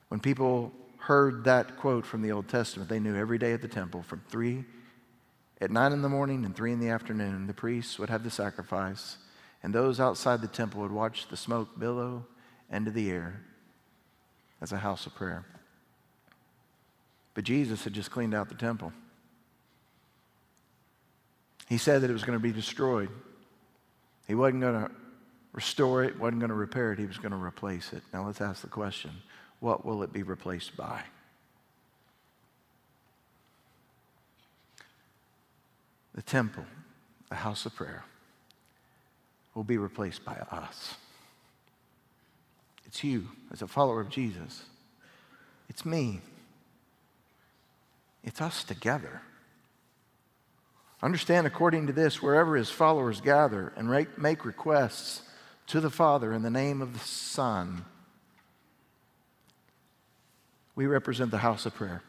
When 0.09 0.21
people 0.21 0.73
heard 0.99 1.45
that 1.45 1.79
quote 1.79 2.05
from 2.05 2.23
the 2.23 2.33
Old 2.33 2.49
Testament, 2.49 2.91
they 2.91 3.01
knew 3.01 3.17
every 3.17 3.39
day 3.39 3.53
at 3.53 3.63
the 3.63 3.69
temple 3.69 4.03
from 4.03 4.23
three 4.29 4.65
at 5.63 5.71
nine 5.71 5.93
in 5.93 6.03
the 6.03 6.09
morning 6.09 6.45
and 6.45 6.57
three 6.57 6.73
in 6.73 6.81
the 6.81 6.89
afternoon, 6.89 7.47
the 7.47 7.55
priests 7.55 7.97
would 7.97 8.11
have 8.11 8.25
the 8.25 8.31
sacrifice, 8.31 9.17
and 9.63 9.73
those 9.73 10.01
outside 10.01 10.41
the 10.41 10.49
temple 10.49 10.81
would 10.81 10.91
watch 10.91 11.29
the 11.29 11.37
smoke 11.37 11.79
billow 11.79 12.27
into 12.69 12.91
the 12.91 13.09
air 13.13 13.41
as 14.61 14.73
a 14.73 14.79
house 14.79 15.07
of 15.07 15.15
prayer. 15.15 15.45
But 17.35 17.45
Jesus 17.45 17.85
had 17.85 17.93
just 17.93 18.11
cleaned 18.11 18.35
out 18.35 18.49
the 18.49 18.57
temple. 18.57 18.93
He 21.69 21.79
said 21.79 22.03
that 22.03 22.11
it 22.11 22.13
was 22.13 22.25
going 22.25 22.39
to 22.39 22.43
be 22.43 22.53
destroyed. 22.53 23.09
He 24.27 24.35
wasn't 24.35 24.63
going 24.63 24.85
to 24.85 24.91
restore 25.53 26.03
it, 26.03 26.19
wasn't 26.19 26.41
going 26.41 26.51
to 26.51 26.57
repair 26.57 26.93
it, 26.93 26.99
he 26.99 27.07
was 27.07 27.19
going 27.19 27.33
to 27.33 27.39
replace 27.39 27.93
it. 27.93 28.03
Now 28.13 28.27
let's 28.27 28.41
ask 28.41 28.63
the 28.63 28.69
question 28.69 29.13
what 29.61 29.87
will 29.87 30.03
it 30.03 30.13
be 30.13 30.25
replaced 30.25 30.77
by? 30.77 31.03
The 36.15 36.23
temple, 36.23 36.65
the 37.29 37.37
house 37.37 37.65
of 37.67 37.75
prayer, 37.75 38.05
will 39.55 39.65
be 39.65 39.79
replaced 39.79 40.25
by 40.25 40.35
us. 40.35 40.95
It's 42.87 43.03
you 43.03 43.29
as 43.51 43.63
a 43.63 43.67
follower 43.67 44.01
of 44.01 44.11
Jesus. 44.11 44.65
It's 45.69 45.87
me. 45.87 46.21
It's 48.23 48.41
us 48.41 48.65
together. 48.65 49.23
Understand, 51.03 51.47
according 51.47 51.89
to 51.89 51.93
this, 51.93 52.23
wherever 52.23 52.55
his 52.55 52.71
followers 52.71 53.21
gather 53.21 53.73
and 53.77 54.07
make 54.17 54.45
requests 54.45 55.23
to 55.69 55.81
the 55.81 55.91
Father 55.91 56.33
in 56.33 56.43
the 56.43 56.51
name 56.51 56.81
of 56.83 56.93
the 56.93 57.01
Son, 57.01 57.85
we 60.77 60.87
represent 60.87 61.31
the 61.31 61.39
house 61.39 61.67
of 61.67 61.75
prayer. 61.75 62.03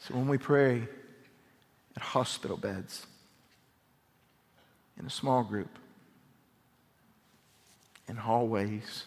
So 0.00 0.14
when 0.14 0.28
we 0.28 0.38
pray 0.38 0.86
at 1.96 2.02
hospital 2.02 2.56
beds, 2.56 3.06
in 4.98 5.06
a 5.06 5.10
small 5.10 5.42
group, 5.42 5.78
in 8.08 8.16
hallways, 8.16 9.04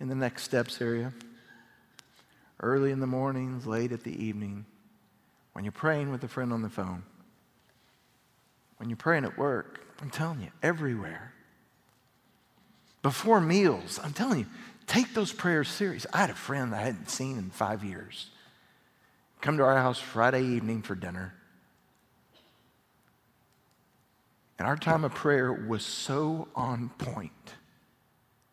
in 0.00 0.08
the 0.08 0.14
next 0.14 0.44
steps 0.44 0.80
area, 0.80 1.12
early 2.60 2.90
in 2.90 3.00
the 3.00 3.06
mornings, 3.06 3.66
late 3.66 3.92
at 3.92 4.04
the 4.04 4.24
evening, 4.24 4.64
when 5.52 5.64
you're 5.64 5.72
praying 5.72 6.10
with 6.10 6.22
a 6.22 6.28
friend 6.28 6.52
on 6.52 6.62
the 6.62 6.68
phone, 6.68 7.02
when 8.76 8.88
you're 8.88 8.96
praying 8.96 9.24
at 9.24 9.38
work, 9.38 9.80
I'm 10.00 10.10
telling 10.10 10.42
you, 10.42 10.50
everywhere. 10.62 11.32
Before 13.02 13.40
meals, 13.40 13.98
I'm 14.02 14.12
telling 14.12 14.40
you, 14.40 14.46
take 14.86 15.14
those 15.14 15.32
prayers 15.32 15.68
serious. 15.68 16.06
I 16.12 16.18
had 16.18 16.30
a 16.30 16.34
friend 16.34 16.74
I 16.74 16.82
hadn't 16.82 17.08
seen 17.08 17.38
in 17.38 17.50
five 17.50 17.82
years 17.82 18.30
come 19.40 19.56
to 19.58 19.62
our 19.62 19.76
house 19.76 19.98
Friday 19.98 20.42
evening 20.42 20.82
for 20.82 20.94
dinner. 20.94 21.34
And 24.58 24.66
our 24.66 24.76
time 24.76 25.04
of 25.04 25.14
prayer 25.14 25.52
was 25.52 25.84
so 25.84 26.48
on 26.54 26.88
point 26.98 27.32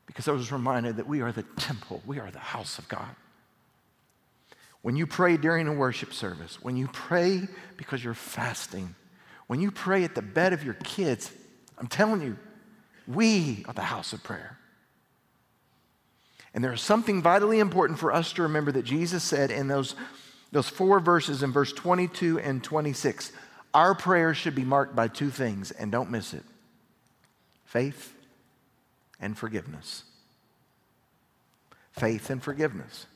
because 0.06 0.28
I 0.28 0.32
was 0.32 0.52
reminded 0.52 0.98
that 0.98 1.08
we 1.08 1.22
are 1.22 1.32
the 1.32 1.43
temple, 1.58 2.02
we 2.06 2.19
are 2.19 2.30
the 2.30 2.39
house 2.39 2.78
of 2.78 2.88
God. 2.88 3.15
When 4.82 4.98
you 4.98 5.08
pray 5.08 5.38
during 5.38 5.67
a 5.67 5.74
worship 5.74 6.13
service, 6.13 6.62
when 6.62 6.76
you 6.76 6.89
pray 6.91 7.48
because 7.78 8.04
you're 8.04 8.13
fasting, 8.13 8.96
when 9.48 9.62
you 9.62 9.72
pray 9.72 10.04
at 10.04 10.13
the 10.13 10.22
bed 10.22 10.52
of 10.52 10.63
your 10.63 10.74
kids, 10.76 11.32
I'm 11.78 11.88
telling 11.88 12.22
you, 12.22 12.38
we 13.08 13.63
are 13.67 13.74
the 13.74 13.82
house 13.82 14.12
of 14.12 14.24
prayer. 14.24 14.58
And 16.54 16.63
there 16.63 16.74
is 16.74 16.82
something 16.82 17.22
vitally 17.22 17.60
important 17.60 17.98
for 17.98 18.13
us 18.13 18.34
to 18.34 18.43
remember 18.43 18.72
that 18.74 18.84
Jesus 18.84 19.24
said 19.24 19.52
in 19.52 19.67
those, 19.67 19.96
those 20.54 20.70
four 20.70 21.00
verses 21.00 21.42
in 21.42 21.52
verse 21.52 21.74
22 21.74 22.39
and 22.39 22.63
26. 22.63 23.32
Our 23.74 23.96
prayers 23.96 24.38
should 24.38 24.54
be 24.54 24.63
marked 24.63 24.96
by 24.96 25.08
two 25.08 25.32
things, 25.32 25.72
and 25.72 25.92
don't 25.92 26.12
miss 26.12 26.34
it 26.34 26.44
faith 27.66 28.13
and 29.20 29.36
forgiveness. 29.36 30.04
Faith 31.92 32.30
and 32.30 32.42
forgiveness. 32.42 33.08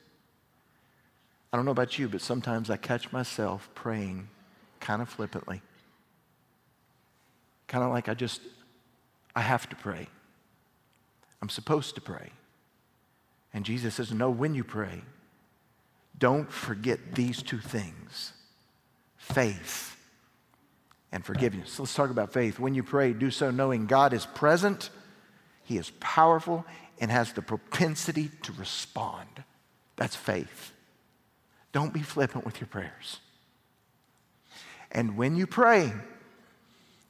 I 1.54 1.58
don't 1.58 1.66
know 1.66 1.72
about 1.72 2.00
you, 2.00 2.10
but 2.10 2.22
sometimes 2.22 2.72
I 2.72 2.78
catch 2.78 3.12
myself 3.12 3.70
praying 3.76 4.30
kind 4.80 5.02
of 5.02 5.08
flippantly. 5.08 5.62
Kind 7.68 7.84
of 7.84 7.92
like 7.92 8.10
I 8.10 8.16
just, 8.16 8.42
I 9.36 9.42
have 9.42 9.70
to 9.70 9.76
pray. 9.76 10.08
I'm 11.42 11.50
supposed 11.50 11.94
to 11.96 12.02
pray. 12.02 12.32
And 13.54 13.64
Jesus 13.64 13.94
says, 13.94 14.12
No, 14.12 14.32
when 14.32 14.56
you 14.56 14.64
pray, 14.64 15.04
don't 16.20 16.52
forget 16.52 17.00
these 17.14 17.42
two 17.42 17.60
things 17.60 18.34
faith 19.18 19.96
and 21.12 21.24
forgiveness. 21.24 21.72
So 21.72 21.84
let's 21.84 21.94
talk 21.94 22.10
about 22.10 22.34
faith. 22.34 22.60
When 22.60 22.74
you 22.74 22.84
pray, 22.84 23.14
do 23.14 23.30
so 23.30 23.52
knowing 23.52 23.86
God 23.86 24.14
is 24.14 24.26
present, 24.26 24.90
He 25.64 25.78
is 25.78 25.92
powerful, 26.00 26.66
and 27.00 27.12
has 27.12 27.34
the 27.34 27.42
propensity 27.42 28.32
to 28.44 28.52
respond. 28.54 29.44
That's 29.96 30.16
faith. 30.16 30.72
Don't 31.72 31.94
be 31.94 32.02
flippant 32.02 32.46
with 32.46 32.60
your 32.60 32.68
prayers. 32.68 33.20
And 34.92 35.18
when 35.18 35.36
you 35.36 35.46
pray, 35.46 35.92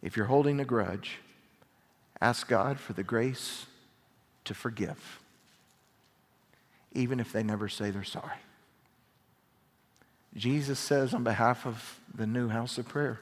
if 0.02 0.18
you're 0.18 0.26
holding 0.26 0.60
a 0.60 0.66
grudge, 0.66 1.20
ask 2.20 2.48
God 2.48 2.80
for 2.80 2.94
the 2.94 3.04
grace 3.04 3.66
to 4.46 4.54
forgive, 4.54 5.20
even 6.94 7.20
if 7.20 7.32
they 7.32 7.44
never 7.44 7.70
say 7.70 7.92
they're 7.92 8.04
sorry. 8.04 8.38
Jesus 10.36 10.80
says 10.80 11.14
on 11.14 11.24
behalf 11.24 11.66
of 11.66 12.00
the 12.14 12.28
new 12.28 12.48
house 12.48 12.78
of 12.78 12.88
prayer, 12.88 13.20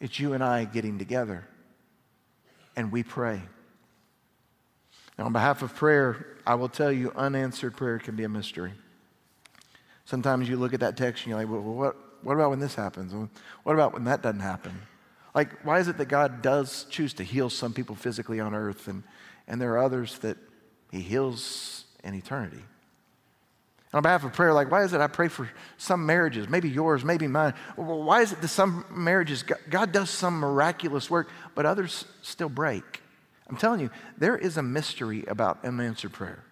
it's 0.00 0.18
you 0.18 0.32
and 0.32 0.42
I 0.42 0.64
getting 0.64 0.98
together 0.98 1.46
and 2.76 2.90
we 2.90 3.02
pray. 3.02 3.40
Now, 5.18 5.26
on 5.26 5.32
behalf 5.32 5.62
of 5.62 5.74
prayer, 5.74 6.38
I 6.46 6.54
will 6.54 6.68
tell 6.68 6.90
you 6.90 7.12
unanswered 7.14 7.76
prayer 7.76 7.98
can 7.98 8.16
be 8.16 8.24
a 8.24 8.28
mystery. 8.28 8.72
Sometimes 10.04 10.48
you 10.48 10.56
look 10.56 10.74
at 10.74 10.80
that 10.80 10.96
text 10.96 11.24
and 11.24 11.30
you're 11.30 11.38
like, 11.38 11.48
well, 11.48 11.60
what, 11.60 11.96
what 12.22 12.34
about 12.34 12.50
when 12.50 12.60
this 12.60 12.74
happens? 12.74 13.14
What 13.62 13.74
about 13.74 13.92
when 13.92 14.04
that 14.04 14.22
doesn't 14.22 14.40
happen? 14.40 14.82
Like, 15.34 15.64
why 15.64 15.78
is 15.78 15.88
it 15.88 15.98
that 15.98 16.06
God 16.06 16.42
does 16.42 16.86
choose 16.90 17.14
to 17.14 17.24
heal 17.24 17.48
some 17.48 17.72
people 17.72 17.94
physically 17.94 18.40
on 18.40 18.54
earth 18.54 18.88
and, 18.88 19.02
and 19.46 19.60
there 19.60 19.72
are 19.72 19.78
others 19.78 20.18
that 20.20 20.36
He 20.90 21.00
heals 21.00 21.84
in 22.04 22.14
eternity? 22.14 22.62
On 23.92 24.02
behalf 24.02 24.24
of 24.24 24.32
prayer, 24.32 24.54
like, 24.54 24.70
why 24.70 24.84
is 24.84 24.94
it 24.94 25.00
I 25.00 25.06
pray 25.06 25.28
for 25.28 25.48
some 25.76 26.06
marriages, 26.06 26.48
maybe 26.48 26.70
yours, 26.70 27.04
maybe 27.04 27.26
mine? 27.26 27.52
Well, 27.76 28.02
why 28.02 28.22
is 28.22 28.32
it 28.32 28.40
that 28.40 28.48
some 28.48 28.86
marriages, 28.90 29.44
God 29.68 29.92
does 29.92 30.08
some 30.08 30.38
miraculous 30.38 31.10
work, 31.10 31.28
but 31.54 31.66
others 31.66 32.06
still 32.22 32.48
break? 32.48 33.02
I'm 33.48 33.56
telling 33.56 33.80
you, 33.80 33.90
there 34.16 34.36
is 34.36 34.56
a 34.56 34.62
mystery 34.62 35.24
about 35.28 35.62
unanswered 35.62 36.12
prayer. 36.12 36.42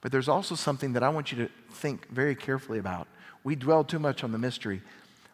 But 0.00 0.10
there's 0.10 0.28
also 0.28 0.54
something 0.54 0.94
that 0.94 1.02
I 1.02 1.10
want 1.10 1.32
you 1.32 1.38
to 1.44 1.50
think 1.70 2.08
very 2.08 2.34
carefully 2.34 2.78
about. 2.78 3.08
We 3.44 3.54
dwell 3.54 3.84
too 3.84 3.98
much 3.98 4.24
on 4.24 4.32
the 4.32 4.38
mystery, 4.38 4.80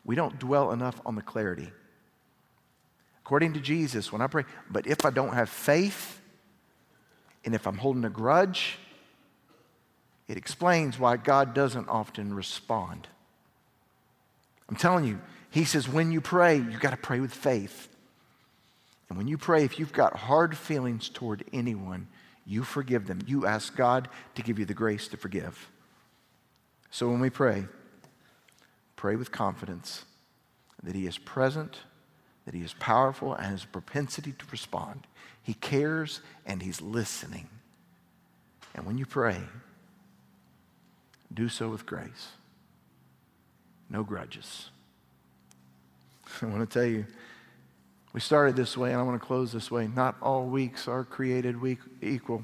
we 0.05 0.17
don't 0.17 0.39
dwell 0.39 0.73
enough 0.73 1.01
on 1.07 1.15
the 1.15 1.23
clarity. 1.23 1.71
According 3.25 3.53
to 3.53 3.61
Jesus, 3.61 4.11
when 4.11 4.21
I 4.21 4.27
pray, 4.27 4.45
but 4.71 4.87
if 4.87 5.05
I 5.05 5.11
don't 5.11 5.35
have 5.35 5.49
faith, 5.49 6.21
and 7.45 7.55
if 7.55 7.67
I'm 7.67 7.77
holding 7.77 8.05
a 8.05 8.11
grudge, 8.11 8.79
it 10.29 10.37
explains 10.37 10.99
why 10.99 11.17
God 11.17 11.55
doesn't 11.55 11.89
often 11.89 12.35
respond. 12.35 13.09
I'm 14.69 14.77
telling 14.77 15.07
you, 15.07 15.21
He 15.51 15.65
says 15.65 15.89
when 15.89 16.13
you 16.13 16.21
pray, 16.21 16.57
you've 16.57 16.81
got 16.81 16.91
to 16.91 16.97
pray 16.97 17.21
with 17.21 17.33
faith. 17.33 17.89
And 19.09 19.17
when 19.17 19.27
you 19.27 19.39
pray, 19.39 19.65
if 19.65 19.79
you've 19.79 19.93
got 19.93 20.15
hard 20.15 20.57
feelings 20.57 21.09
toward 21.09 21.45
anyone, 21.53 22.09
you 22.45 22.63
forgive 22.63 23.07
them. 23.07 23.21
You 23.27 23.47
ask 23.47 23.75
God 23.75 24.09
to 24.35 24.43
give 24.43 24.59
you 24.59 24.67
the 24.67 24.75
grace 24.75 25.09
to 25.09 25.17
forgive. 25.17 25.71
So 26.91 27.09
when 27.09 27.21
we 27.21 27.31
pray, 27.31 27.67
pray 28.97 29.17
with 29.17 29.33
confidence 29.33 30.05
that 30.83 30.95
He 30.95 31.07
is 31.07 31.17
present, 31.17 31.79
that 32.45 32.55
He 32.55 32.63
is 32.63 32.75
powerful, 32.75 33.35
and 33.35 33.47
has 33.47 33.65
a 33.65 33.69
propensity 33.69 34.33
to 34.33 34.45
respond. 34.51 35.07
He 35.43 35.55
cares 35.55 36.21
and 36.45 36.63
He's 36.63 36.83
listening. 36.83 37.49
And 38.75 38.87
when 38.87 38.99
you 38.99 39.07
pray, 39.07 39.41
do 41.33 41.49
so 41.49 41.69
with 41.69 41.87
grace. 41.87 42.29
No 43.91 44.03
grudges. 44.03 44.71
I 46.43 46.47
want 46.47 46.69
to 46.69 46.79
tell 46.79 46.89
you, 46.89 47.07
we 48.13 48.21
started 48.21 48.57
this 48.57 48.77
way, 48.77 48.93
and 48.93 49.01
I 49.01 49.03
want 49.03 49.21
to 49.21 49.27
close 49.27 49.53
this 49.53 49.71
way. 49.71 49.89
Not 49.95 50.17
all 50.23 50.47
weeks 50.47 50.89
are 50.89 51.05
created 51.05 51.61
week 51.61 51.79
equal. 52.01 52.43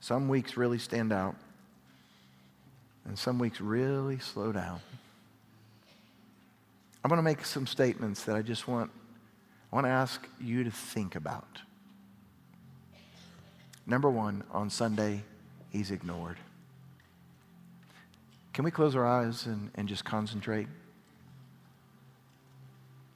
Some 0.00 0.28
weeks 0.28 0.56
really 0.56 0.78
stand 0.78 1.12
out, 1.12 1.36
and 3.04 3.18
some 3.18 3.38
weeks 3.38 3.60
really 3.60 4.18
slow 4.18 4.52
down. 4.52 4.80
I'm 7.02 7.08
going 7.08 7.18
to 7.18 7.22
make 7.22 7.44
some 7.44 7.66
statements 7.66 8.24
that 8.24 8.34
I 8.34 8.42
just 8.42 8.66
want, 8.66 8.90
I 9.72 9.76
want 9.76 9.86
to 9.86 9.90
ask 9.90 10.26
you 10.40 10.64
to 10.64 10.70
think 10.70 11.14
about. 11.14 11.60
Number 13.86 14.10
one, 14.10 14.42
on 14.50 14.70
Sunday, 14.70 15.22
he's 15.70 15.92
ignored. 15.92 16.36
Can 18.56 18.64
we 18.64 18.70
close 18.70 18.96
our 18.96 19.04
eyes 19.04 19.44
and, 19.44 19.70
and 19.74 19.86
just 19.86 20.02
concentrate? 20.02 20.66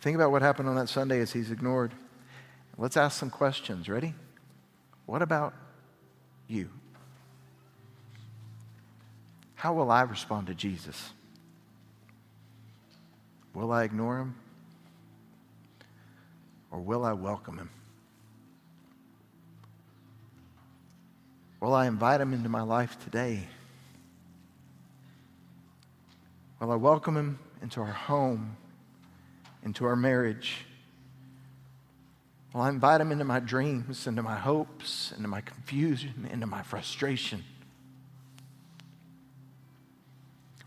Think 0.02 0.14
about 0.14 0.32
what 0.32 0.42
happened 0.42 0.68
on 0.68 0.76
that 0.76 0.90
Sunday 0.90 1.18
as 1.20 1.32
he's 1.32 1.50
ignored. 1.50 1.94
Let's 2.76 2.98
ask 2.98 3.18
some 3.18 3.30
questions. 3.30 3.88
Ready? 3.88 4.12
What 5.06 5.22
about 5.22 5.54
you? 6.46 6.68
How 9.54 9.72
will 9.72 9.90
I 9.90 10.02
respond 10.02 10.48
to 10.48 10.54
Jesus? 10.54 11.10
Will 13.54 13.72
I 13.72 13.84
ignore 13.84 14.18
him? 14.18 14.34
Or 16.70 16.80
will 16.80 17.02
I 17.02 17.14
welcome 17.14 17.56
him? 17.56 17.70
Will 21.60 21.72
I 21.72 21.86
invite 21.86 22.20
him 22.20 22.34
into 22.34 22.50
my 22.50 22.60
life 22.60 23.02
today? 23.02 23.48
Well, 26.60 26.72
I 26.72 26.76
welcome 26.76 27.16
him 27.16 27.38
into 27.62 27.80
our 27.80 27.86
home, 27.86 28.54
into 29.64 29.86
our 29.86 29.96
marriage. 29.96 30.66
Well, 32.52 32.62
I 32.62 32.68
invite 32.68 33.00
him 33.00 33.12
into 33.12 33.24
my 33.24 33.40
dreams, 33.40 34.06
into 34.06 34.22
my 34.22 34.36
hopes, 34.36 35.12
into 35.16 35.26
my 35.26 35.40
confusion, 35.40 36.28
into 36.30 36.46
my 36.46 36.62
frustration. 36.62 37.44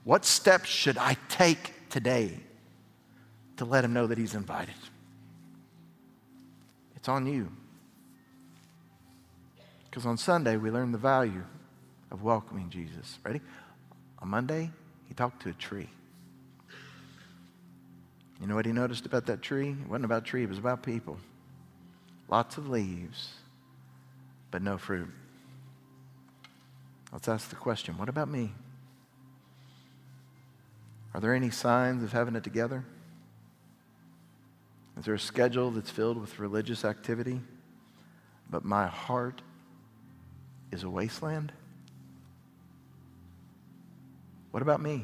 What 0.03 0.25
steps 0.25 0.67
should 0.67 0.97
I 0.97 1.15
take 1.29 1.89
today 1.89 2.39
to 3.57 3.65
let 3.65 3.85
him 3.85 3.93
know 3.93 4.07
that 4.07 4.17
he's 4.17 4.33
invited? 4.33 4.73
It's 6.95 7.07
on 7.07 7.27
you. 7.27 7.51
Because 9.85 10.07
on 10.07 10.17
Sunday, 10.17 10.57
we 10.57 10.71
learn 10.71 10.91
the 10.91 10.97
value 10.97 11.43
of 12.09 12.23
welcoming 12.23 12.71
Jesus. 12.71 13.19
Ready? 13.23 13.41
On 14.19 14.27
Monday, 14.27 14.71
he 15.07 15.13
talked 15.13 15.41
to 15.43 15.49
a 15.49 15.53
tree. 15.53 15.89
You 18.41 18.47
know 18.47 18.55
what 18.55 18.65
he 18.65 18.71
noticed 18.71 19.05
about 19.05 19.27
that 19.27 19.41
tree? 19.41 19.69
It 19.69 19.87
wasn't 19.87 20.05
about 20.05 20.25
tree, 20.25 20.43
it 20.43 20.49
was 20.49 20.57
about 20.57 20.83
people. 20.83 21.17
Lots 22.27 22.57
of 22.57 22.69
leaves, 22.69 23.33
but 24.51 24.61
no 24.61 24.77
fruit. 24.77 25.09
Let's 27.11 27.27
ask 27.27 27.49
the 27.49 27.55
question 27.55 27.97
what 27.97 28.09
about 28.09 28.27
me? 28.27 28.51
Are 31.13 31.21
there 31.21 31.33
any 31.33 31.51
signs 31.51 32.03
of 32.03 32.11
having 32.11 32.35
it 32.35 32.43
together? 32.43 32.83
Is 34.97 35.05
there 35.05 35.13
a 35.13 35.19
schedule 35.19 35.71
that's 35.71 35.89
filled 35.89 36.19
with 36.19 36.39
religious 36.39 36.83
activity, 36.83 37.39
but 38.49 38.65
my 38.65 38.87
heart 38.87 39.41
is 40.71 40.83
a 40.83 40.89
wasteland? 40.89 41.51
What 44.53 44.61
about 44.61 44.81
me? 44.81 45.03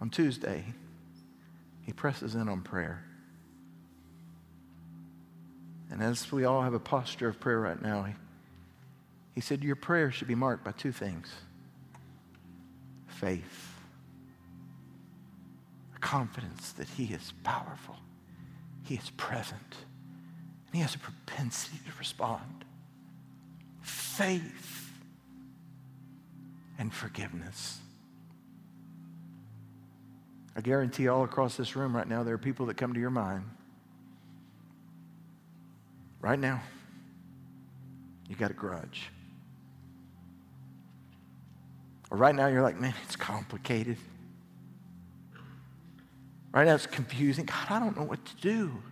On 0.00 0.08
Tuesday, 0.08 0.64
he 1.82 1.92
presses 1.92 2.34
in 2.34 2.48
on 2.48 2.62
prayer. 2.62 3.04
And 5.90 6.02
as 6.02 6.32
we 6.32 6.46
all 6.46 6.62
have 6.62 6.72
a 6.72 6.78
posture 6.78 7.28
of 7.28 7.38
prayer 7.38 7.60
right 7.60 7.80
now, 7.82 8.04
he, 8.04 8.14
he 9.34 9.42
said, 9.42 9.62
Your 9.62 9.76
prayer 9.76 10.10
should 10.10 10.28
be 10.28 10.34
marked 10.34 10.64
by 10.64 10.72
two 10.72 10.92
things 10.92 11.30
faith, 13.08 13.74
a 15.94 15.98
confidence 15.98 16.72
that 16.72 16.88
He 16.88 17.04
is 17.04 17.34
powerful, 17.44 17.96
He 18.82 18.94
is 18.94 19.10
present, 19.18 19.76
and 20.68 20.74
He 20.74 20.80
has 20.80 20.94
a 20.94 20.98
propensity 20.98 21.80
to 21.84 21.98
respond. 21.98 22.65
Faith 23.86 24.90
and 26.76 26.92
forgiveness. 26.92 27.78
I 30.56 30.60
guarantee 30.60 31.06
all 31.06 31.22
across 31.22 31.56
this 31.56 31.76
room 31.76 31.94
right 31.94 32.08
now, 32.08 32.24
there 32.24 32.34
are 32.34 32.38
people 32.38 32.66
that 32.66 32.76
come 32.76 32.94
to 32.94 32.98
your 32.98 33.10
mind. 33.10 33.44
Right 36.20 36.38
now, 36.38 36.60
you 38.28 38.34
got 38.34 38.50
a 38.50 38.54
grudge. 38.54 39.04
Or 42.10 42.18
right 42.18 42.34
now, 42.34 42.48
you're 42.48 42.62
like, 42.62 42.80
man, 42.80 42.94
it's 43.04 43.14
complicated. 43.14 43.98
Right 46.52 46.66
now, 46.66 46.74
it's 46.74 46.86
confusing. 46.86 47.44
God, 47.44 47.66
I 47.70 47.78
don't 47.78 47.96
know 47.96 48.04
what 48.04 48.24
to 48.24 48.36
do. 48.36 48.82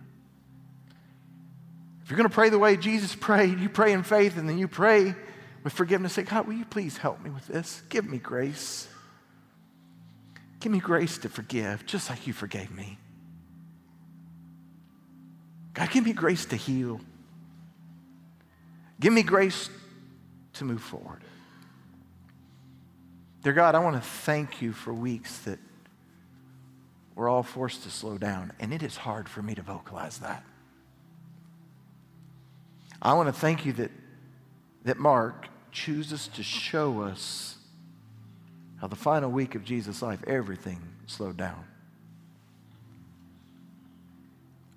If 2.05 2.11
you're 2.11 2.17
going 2.17 2.29
to 2.29 2.33
pray 2.35 2.49
the 2.49 2.59
way 2.59 2.77
Jesus 2.77 3.15
prayed, 3.15 3.59
you 3.59 3.67
pray 3.67 3.91
in 3.91 4.03
faith 4.03 4.37
and 4.37 4.47
then 4.47 4.59
you 4.59 4.67
pray 4.67 5.15
with 5.63 5.73
forgiveness. 5.73 6.13
Say, 6.13 6.21
God, 6.21 6.45
will 6.45 6.53
you 6.53 6.63
please 6.63 6.97
help 6.97 7.19
me 7.19 7.31
with 7.31 7.47
this? 7.47 7.81
Give 7.89 8.05
me 8.05 8.19
grace. 8.19 8.87
Give 10.59 10.71
me 10.71 10.77
grace 10.79 11.17
to 11.17 11.29
forgive, 11.29 11.83
just 11.87 12.11
like 12.11 12.27
you 12.27 12.33
forgave 12.33 12.69
me. 12.69 12.99
God, 15.73 15.89
give 15.89 16.05
me 16.05 16.13
grace 16.13 16.45
to 16.45 16.55
heal. 16.55 17.01
Give 18.99 19.11
me 19.11 19.23
grace 19.23 19.71
to 20.53 20.63
move 20.63 20.83
forward. 20.83 21.23
Dear 23.41 23.53
God, 23.53 23.73
I 23.73 23.79
want 23.79 23.95
to 23.95 24.07
thank 24.07 24.61
you 24.61 24.73
for 24.73 24.93
weeks 24.93 25.39
that 25.39 25.57
we're 27.15 27.29
all 27.29 27.41
forced 27.41 27.81
to 27.81 27.89
slow 27.89 28.19
down, 28.19 28.51
and 28.59 28.71
it 28.71 28.83
is 28.83 28.95
hard 28.95 29.27
for 29.27 29.41
me 29.41 29.55
to 29.55 29.63
vocalize 29.63 30.19
that. 30.19 30.43
I 33.05 33.13
want 33.13 33.27
to 33.27 33.39
thank 33.39 33.67
you 33.67 33.73
that, 33.73 33.91
that 34.83 34.97
Mark 34.97 35.47
chooses 35.71 36.27
to 36.29 36.41
show 36.41 37.01
us 37.01 37.55
how 38.81 38.87
the 38.87 38.95
final 38.95 39.29
week 39.29 39.53
of 39.53 39.63
Jesus' 39.63 40.01
life, 40.01 40.23
everything 40.25 40.81
slowed 41.05 41.37
down. 41.37 41.65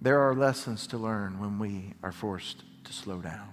There 0.02 0.20
are 0.20 0.34
lessons 0.34 0.86
to 0.88 0.98
learn 0.98 1.40
when 1.40 1.58
we 1.58 1.94
are 2.02 2.12
forced 2.12 2.64
to 2.84 2.92
slow 2.92 3.22
down. 3.22 3.48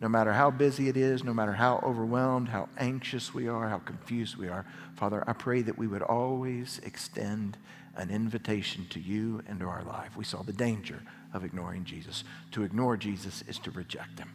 No 0.00 0.08
matter 0.08 0.32
how 0.32 0.52
busy 0.52 0.88
it 0.88 0.96
is, 0.96 1.24
no 1.24 1.34
matter 1.34 1.54
how 1.54 1.80
overwhelmed, 1.82 2.48
how 2.48 2.68
anxious 2.78 3.34
we 3.34 3.48
are, 3.48 3.68
how 3.68 3.78
confused 3.78 4.36
we 4.36 4.46
are, 4.46 4.64
Father, 4.94 5.24
I 5.26 5.32
pray 5.32 5.62
that 5.62 5.76
we 5.76 5.88
would 5.88 6.02
always 6.02 6.80
extend 6.84 7.58
an 7.96 8.10
invitation 8.10 8.86
to 8.90 9.00
you 9.00 9.42
and 9.48 9.60
to 9.60 9.66
our 9.66 9.84
life. 9.84 10.16
We 10.16 10.24
saw 10.24 10.42
the 10.42 10.52
danger 10.52 11.02
of 11.32 11.44
ignoring 11.44 11.84
Jesus. 11.84 12.24
To 12.52 12.62
ignore 12.62 12.96
Jesus 12.96 13.42
is 13.46 13.58
to 13.60 13.70
reject 13.70 14.18
him. 14.18 14.30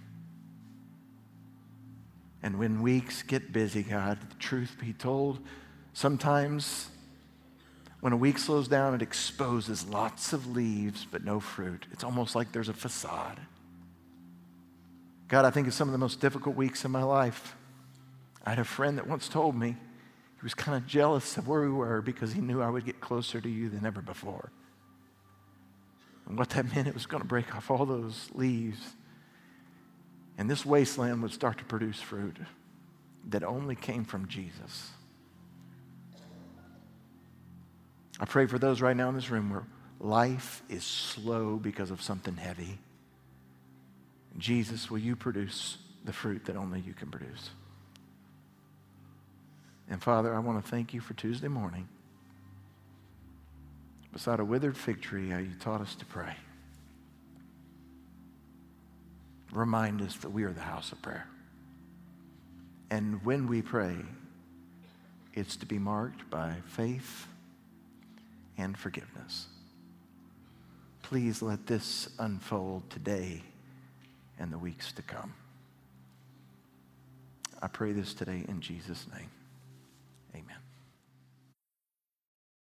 And 2.42 2.58
when 2.58 2.82
weeks 2.82 3.22
get 3.22 3.52
busy, 3.52 3.84
God, 3.84 4.18
the 4.22 4.36
truth 4.36 4.78
be 4.80 4.94
told, 4.94 5.40
sometimes 5.94 6.90
when 8.00 8.14
a 8.14 8.18
week 8.18 8.38
slows 8.38 8.68
down, 8.68 8.94
it 8.94 9.02
exposes 9.02 9.86
lots 9.88 10.32
of 10.32 10.48
leaves 10.48 11.06
but 11.10 11.26
no 11.26 11.40
fruit. 11.40 11.86
It's 11.92 12.04
almost 12.04 12.36
like 12.36 12.52
there's 12.52 12.70
a 12.70 12.74
facade. 12.74 13.40
God, 15.28 15.46
I 15.46 15.52
think 15.52 15.68
of 15.68 15.74
some 15.74 15.88
of 15.88 15.92
the 15.92 15.98
most 15.98 16.22
difficult 16.22 16.56
weeks 16.56 16.86
in 16.86 16.92
my 16.92 17.04
life. 17.04 17.56
I 18.46 18.52
had 18.52 18.60
a 18.60 18.64
friend 18.64 18.98
that 18.98 19.06
once 19.06 19.28
told 19.28 19.56
me 19.56 19.76
he 20.40 20.44
was 20.44 20.54
kind 20.54 20.78
of 20.78 20.88
jealous 20.88 21.38
of 21.38 21.48
where 21.48 21.62
we 21.62 21.70
were 21.70 22.02
because 22.02 22.34
he 22.34 22.42
knew 22.42 22.62
I 22.62 22.70
would 22.70 22.86
get 22.86 23.00
closer 23.00 23.42
to 23.42 23.50
you 23.50 23.70
than 23.70 23.86
ever 23.86 24.02
before. 24.02 24.52
And 26.28 26.38
what 26.38 26.50
that 26.52 26.74
meant, 26.74 26.88
it 26.88 26.94
was 26.94 27.06
going 27.06 27.22
to 27.22 27.28
break 27.28 27.56
off 27.56 27.70
all 27.70 27.86
those 27.86 28.30
leaves 28.34 28.80
and 30.40 30.50
this 30.50 30.66
wasteland 30.66 31.22
would 31.22 31.34
start 31.34 31.58
to 31.58 31.66
produce 31.66 32.00
fruit 32.00 32.38
that 33.28 33.44
only 33.44 33.76
came 33.76 34.06
from 34.06 34.30
Jesus. 34.30 34.90
I 38.22 38.26
pray 38.26 38.48
for 38.48 38.58
those 38.58 38.80
right 38.80 38.96
now 38.96 39.10
in 39.10 39.16
this 39.16 39.30
room 39.30 39.50
where 39.50 39.66
life 40.00 40.64
is 40.70 40.86
slow 40.86 41.58
because 41.58 41.92
of 41.92 42.02
something 42.02 42.38
heavy. 42.38 42.80
Jesus, 44.38 44.90
will 44.90 45.00
you 45.00 45.18
produce 45.18 45.78
the 46.06 46.14
fruit 46.14 46.46
that 46.46 46.56
only 46.56 46.80
you 46.80 46.94
can 46.94 47.12
produce? 47.12 47.50
And 49.90 50.02
Father, 50.02 50.34
I 50.36 50.40
want 50.40 50.64
to 50.64 50.70
thank 50.70 50.94
you 50.94 51.02
for 51.02 51.14
Tuesday 51.16 51.48
morning. 51.48 51.88
Beside 54.14 54.40
a 54.40 54.46
withered 54.46 54.78
fig 54.78 55.02
tree, 55.02 55.30
how 55.30 55.40
you 55.40 55.52
taught 55.60 55.82
us 55.82 55.96
to 55.96 56.06
pray 56.06 56.36
remind 59.52 60.02
us 60.02 60.16
that 60.18 60.30
we 60.30 60.44
are 60.44 60.52
the 60.52 60.62
house 60.62 60.92
of 60.92 61.02
prayer. 61.02 61.28
And 62.90 63.24
when 63.24 63.48
we 63.48 63.62
pray, 63.62 63.96
it's 65.34 65.56
to 65.58 65.66
be 65.66 65.80
marked 65.80 66.30
by 66.30 66.56
faith 66.68 67.28
and 68.58 68.78
forgiveness. 68.78 69.48
Please 71.04 71.42
let 71.42 71.66
this 71.66 72.10
unfold 72.20 72.90
today 72.90 73.44
and 74.38 74.52
the 74.52 74.58
weeks 74.58 74.92
to 74.94 75.02
come. 75.02 75.34
I 77.62 77.68
pray 77.68 77.92
this 77.92 78.14
today 78.14 78.46
in 78.48 78.62
Jesus' 78.62 79.06
name. 79.14 79.30